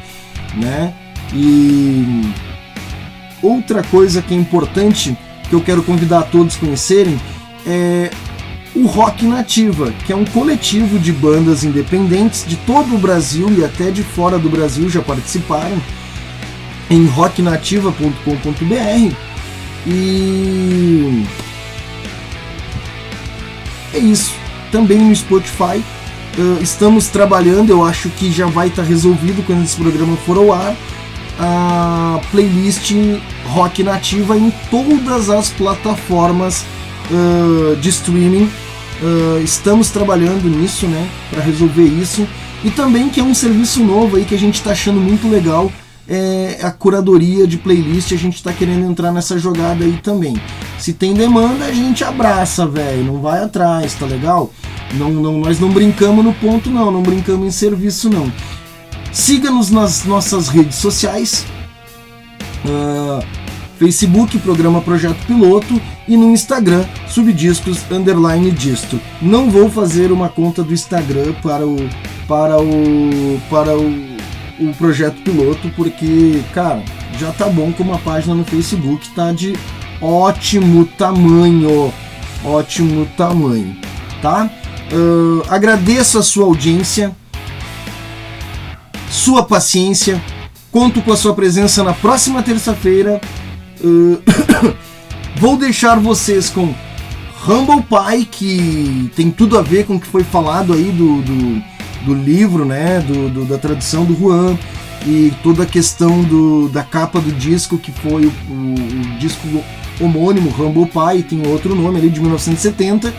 né? 0.54 0.94
E 1.34 2.32
outra 3.42 3.82
coisa 3.82 4.22
que 4.22 4.34
é 4.34 4.36
importante 4.36 5.16
que 5.48 5.54
eu 5.54 5.60
quero 5.60 5.82
convidar 5.82 6.22
todos 6.24 6.56
a 6.56 6.58
conhecerem 6.58 7.20
é 7.66 8.10
o 8.74 8.86
Rock 8.86 9.26
Nativa, 9.26 9.92
que 10.06 10.12
é 10.12 10.16
um 10.16 10.24
coletivo 10.24 10.98
de 10.98 11.12
bandas 11.12 11.62
independentes 11.62 12.44
de 12.46 12.56
todo 12.56 12.94
o 12.94 12.98
Brasil 12.98 13.50
e 13.58 13.64
até 13.64 13.90
de 13.90 14.02
fora 14.02 14.38
do 14.38 14.48
Brasil 14.48 14.88
já 14.88 15.02
participaram 15.02 15.80
em 16.88 17.06
rocknativa.com.br 17.06 19.14
e 19.86 21.24
é 23.92 23.98
isso. 23.98 24.41
Também 24.72 24.98
no 24.98 25.14
Spotify 25.14 25.84
uh, 26.38 26.62
estamos 26.62 27.08
trabalhando, 27.08 27.70
eu 27.70 27.84
acho 27.84 28.08
que 28.08 28.32
já 28.32 28.46
vai 28.46 28.68
estar 28.68 28.82
tá 28.82 28.88
resolvido 28.88 29.44
quando 29.46 29.62
esse 29.62 29.76
programa 29.76 30.16
for 30.16 30.38
ao 30.38 30.52
ar. 30.52 30.74
A 31.38 32.20
playlist 32.30 32.92
Rock 33.46 33.82
Nativa 33.82 34.36
em 34.36 34.50
todas 34.70 35.28
as 35.28 35.50
plataformas 35.50 36.64
uh, 37.10 37.76
de 37.76 37.90
streaming. 37.90 38.50
Uh, 39.02 39.42
estamos 39.42 39.90
trabalhando 39.90 40.48
nisso, 40.48 40.86
né, 40.86 41.06
para 41.30 41.42
resolver 41.42 41.84
isso. 41.84 42.26
E 42.64 42.70
também 42.70 43.08
que 43.08 43.20
é 43.20 43.22
um 43.22 43.34
serviço 43.34 43.84
novo 43.84 44.16
aí 44.16 44.24
que 44.24 44.34
a 44.34 44.38
gente 44.38 44.54
está 44.54 44.70
achando 44.70 45.00
muito 45.00 45.28
legal, 45.28 45.70
é 46.08 46.60
a 46.62 46.70
curadoria 46.70 47.46
de 47.46 47.58
playlist. 47.58 48.12
A 48.12 48.16
gente 48.16 48.36
está 48.36 48.52
querendo 48.52 48.88
entrar 48.88 49.12
nessa 49.12 49.38
jogada 49.38 49.84
aí 49.84 49.98
também. 50.02 50.40
Se 50.82 50.92
tem 50.92 51.14
demanda, 51.14 51.66
a 51.66 51.72
gente 51.72 52.02
abraça, 52.02 52.66
velho, 52.66 53.04
não 53.04 53.20
vai 53.20 53.40
atrás, 53.40 53.94
tá 53.94 54.04
legal? 54.04 54.52
Não, 54.94 55.10
não, 55.10 55.38
nós 55.38 55.60
não 55.60 55.70
brincamos 55.70 56.24
no 56.24 56.34
ponto, 56.34 56.68
não, 56.68 56.90
não 56.90 57.04
brincamos 57.04 57.46
em 57.46 57.52
serviço, 57.52 58.10
não. 58.10 58.32
Siga-nos 59.12 59.70
nas 59.70 60.04
nossas 60.04 60.48
redes 60.48 60.74
sociais. 60.78 61.46
Uh, 62.64 63.24
Facebook, 63.78 64.36
programa 64.40 64.80
Projeto 64.80 65.24
Piloto 65.24 65.80
e 66.08 66.16
no 66.16 66.32
Instagram, 66.32 66.84
Subdiscos 67.06 67.88
Underline 67.88 68.50
Disto. 68.50 69.00
Não 69.20 69.48
vou 69.48 69.70
fazer 69.70 70.10
uma 70.10 70.28
conta 70.28 70.64
do 70.64 70.74
Instagram 70.74 71.32
para 71.44 71.64
o 71.64 71.76
para 72.26 72.60
o 72.60 73.40
para 73.48 73.78
o, 73.78 73.86
o 74.58 74.74
Projeto 74.76 75.22
Piloto 75.22 75.70
porque, 75.76 76.42
cara, 76.52 76.82
já 77.20 77.30
tá 77.30 77.48
bom 77.48 77.70
com 77.70 77.84
uma 77.84 77.98
página 77.98 78.34
no 78.34 78.44
Facebook, 78.44 79.08
tá 79.10 79.30
de 79.30 79.52
ótimo 80.02 80.84
tamanho, 80.98 81.92
ótimo 82.44 83.06
tamanho, 83.16 83.76
tá? 84.20 84.50
Uh, 84.92 85.42
agradeço 85.48 86.18
a 86.18 86.22
sua 86.22 86.44
audiência, 86.44 87.14
sua 89.08 89.42
paciência. 89.42 90.22
Conto 90.70 91.02
com 91.02 91.12
a 91.12 91.16
sua 91.16 91.34
presença 91.34 91.84
na 91.84 91.92
próxima 91.92 92.42
terça-feira 92.42 93.20
Uh, 93.82 94.22
vou 95.36 95.56
deixar 95.56 95.98
vocês 95.98 96.48
com 96.48 96.72
Humble 97.46 97.82
Pie, 97.82 98.24
que 98.26 99.10
tem 99.16 99.30
tudo 99.30 99.58
a 99.58 99.62
ver 99.62 99.86
com 99.86 99.96
o 99.96 100.00
que 100.00 100.06
foi 100.06 100.22
falado 100.22 100.72
aí 100.72 100.92
do, 100.92 101.20
do, 101.22 101.62
do 102.06 102.14
livro, 102.14 102.64
né? 102.64 103.00
Do, 103.00 103.28
do, 103.28 103.44
da 103.44 103.58
tradução 103.58 104.04
do 104.04 104.16
Juan 104.16 104.56
e 105.04 105.32
toda 105.42 105.64
a 105.64 105.66
questão 105.66 106.22
do, 106.22 106.68
da 106.68 106.84
capa 106.84 107.20
do 107.20 107.32
disco, 107.32 107.76
que 107.76 107.90
foi 107.90 108.26
o, 108.26 108.32
o, 108.48 108.74
o 108.74 109.18
disco 109.18 109.48
homônimo, 110.00 110.50
Humble 110.50 110.86
Pie, 110.86 111.22
tem 111.22 111.46
outro 111.46 111.74
nome 111.74 111.98
ali 111.98 112.10
de 112.10 112.20
1970. 112.20 113.12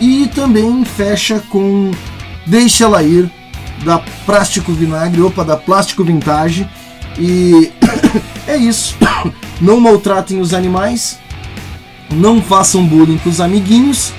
E 0.00 0.28
também 0.34 0.84
fecha 0.84 1.42
com 1.48 1.90
Deixa 2.46 2.84
Ela 2.84 3.02
Ir, 3.02 3.30
da 3.84 3.98
Plástico 4.26 4.72
Vinagre, 4.72 5.22
opa, 5.22 5.44
da 5.44 5.56
Plástico 5.56 6.04
Vintage. 6.04 6.68
E 7.18 7.70
é 8.46 8.56
isso. 8.56 8.96
Não 9.60 9.78
maltratem 9.78 10.40
os 10.40 10.52
animais, 10.52 11.20
não 12.10 12.42
façam 12.42 12.84
bullying 12.84 13.18
com 13.18 13.30
os 13.30 13.40
amiguinhos 13.40 14.12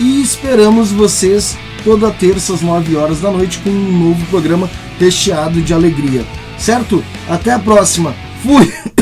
e 0.00 0.20
esperamos 0.22 0.90
vocês 0.90 1.56
toda 1.84 2.10
terça 2.10 2.54
às 2.54 2.60
9 2.60 2.96
horas 2.96 3.20
da 3.20 3.30
noite 3.30 3.58
com 3.58 3.70
um 3.70 4.08
novo 4.08 4.24
programa 4.26 4.70
recheado 4.98 5.60
de 5.60 5.72
alegria. 5.72 6.24
Certo? 6.56 7.04
Até 7.28 7.52
a 7.52 7.58
próxima. 7.58 8.14
Fui! 8.42 8.72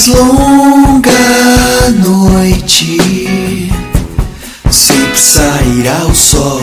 mais 0.00 0.06
longa 0.06 1.90
noite, 1.98 3.68
sempre 4.70 5.18
sairá 5.18 6.06
o 6.08 6.14
sol. 6.14 6.60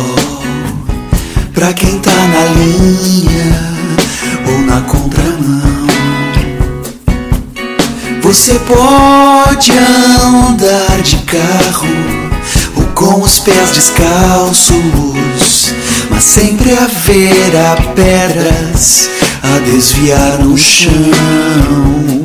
Pra 1.53 1.71
quem 1.73 1.99
tá 1.99 2.15
na 2.15 2.45
linha 2.55 3.75
ou 4.47 4.59
na 4.61 4.81
contramão, 4.81 5.87
você 8.21 8.59
pode 8.59 9.71
andar 9.71 11.01
de 11.03 11.17
carro 11.17 11.87
ou 12.75 12.85
com 12.95 13.21
os 13.21 13.39
pés 13.39 13.71
descalços, 13.71 14.75
mas 16.09 16.23
sempre 16.23 16.71
haverá 16.71 17.75
pedras 17.93 19.09
a 19.43 19.59
desviar 19.59 20.39
no 20.39 20.57
chão. 20.57 22.16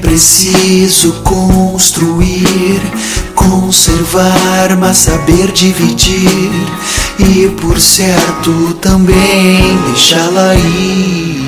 Preciso 0.00 1.12
construir, 1.22 2.80
conservar, 3.34 4.76
mas 4.78 4.98
saber 4.98 5.52
dividir 5.52 6.50
e, 7.18 7.48
por 7.60 7.80
certo, 7.80 8.74
também 8.80 9.78
deixá-la 9.86 10.54
ir. 10.54 11.46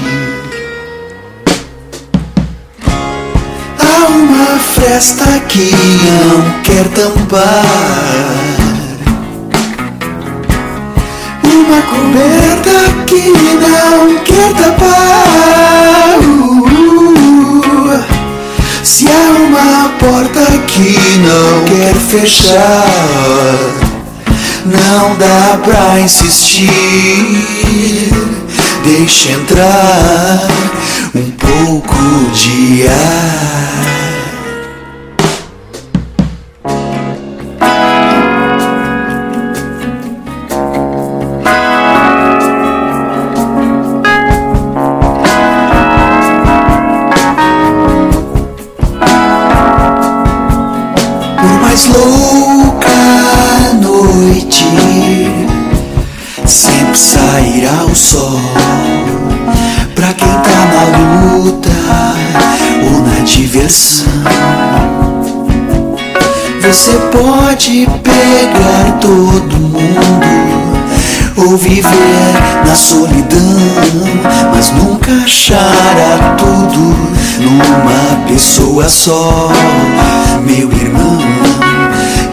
Há 3.78 4.08
uma 4.08 4.58
fresta 4.74 5.40
que 5.48 5.70
não 6.04 6.62
quer 6.62 6.88
tampar. 6.88 7.64
Uma 11.44 11.82
coberta 11.82 13.04
que 13.06 13.30
não 13.60 14.18
quer 14.24 14.54
tapar. 14.54 15.29
Uma 19.50 19.88
porta 19.98 20.46
que 20.68 21.18
não 21.18 21.64
quer 21.64 21.94
fechar, 21.94 22.86
não 24.64 25.16
dá 25.16 25.58
pra 25.64 26.00
insistir. 26.00 26.68
Deixa 28.84 29.32
entrar 29.32 30.48
um 31.14 31.30
pouco 31.32 31.96
de 32.32 32.86
ar. 32.86 33.99
Pessoa 78.40 78.88
só, 78.88 79.50
meu 80.46 80.72
irmão. 80.72 81.18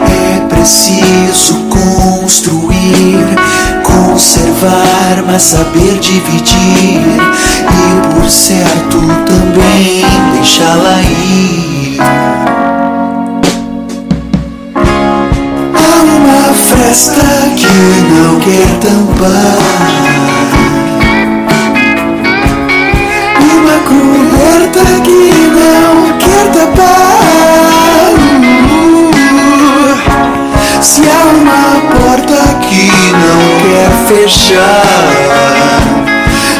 É 0.00 0.40
preciso 0.48 1.54
construir, 1.68 3.36
conservar, 3.82 5.22
mas 5.26 5.42
saber 5.42 5.98
dividir 6.00 7.02
e, 7.60 8.14
por 8.14 8.30
certo, 8.30 8.98
também 9.26 10.02
deixá-la 10.32 11.02
ir. 11.02 11.98
Há 15.74 16.02
uma 16.02 16.54
fresta 16.54 17.20
que 17.54 17.66
não 18.14 18.40
quer 18.40 18.78
tampar. 18.80 20.27
Coberta 24.38 24.84
que 25.02 25.32
não 25.50 26.18
quer 26.18 26.46
tapar. 26.52 28.14
Se 30.80 31.02
há 31.08 31.24
uma 31.32 31.80
porta 31.90 32.40
que 32.60 32.86
não 33.12 33.40
quer 33.62 33.90
fechar, 34.06 35.10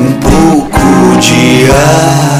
um 0.00 0.12
pouco 0.20 1.16
de 1.18 1.70
ar. 1.70 2.35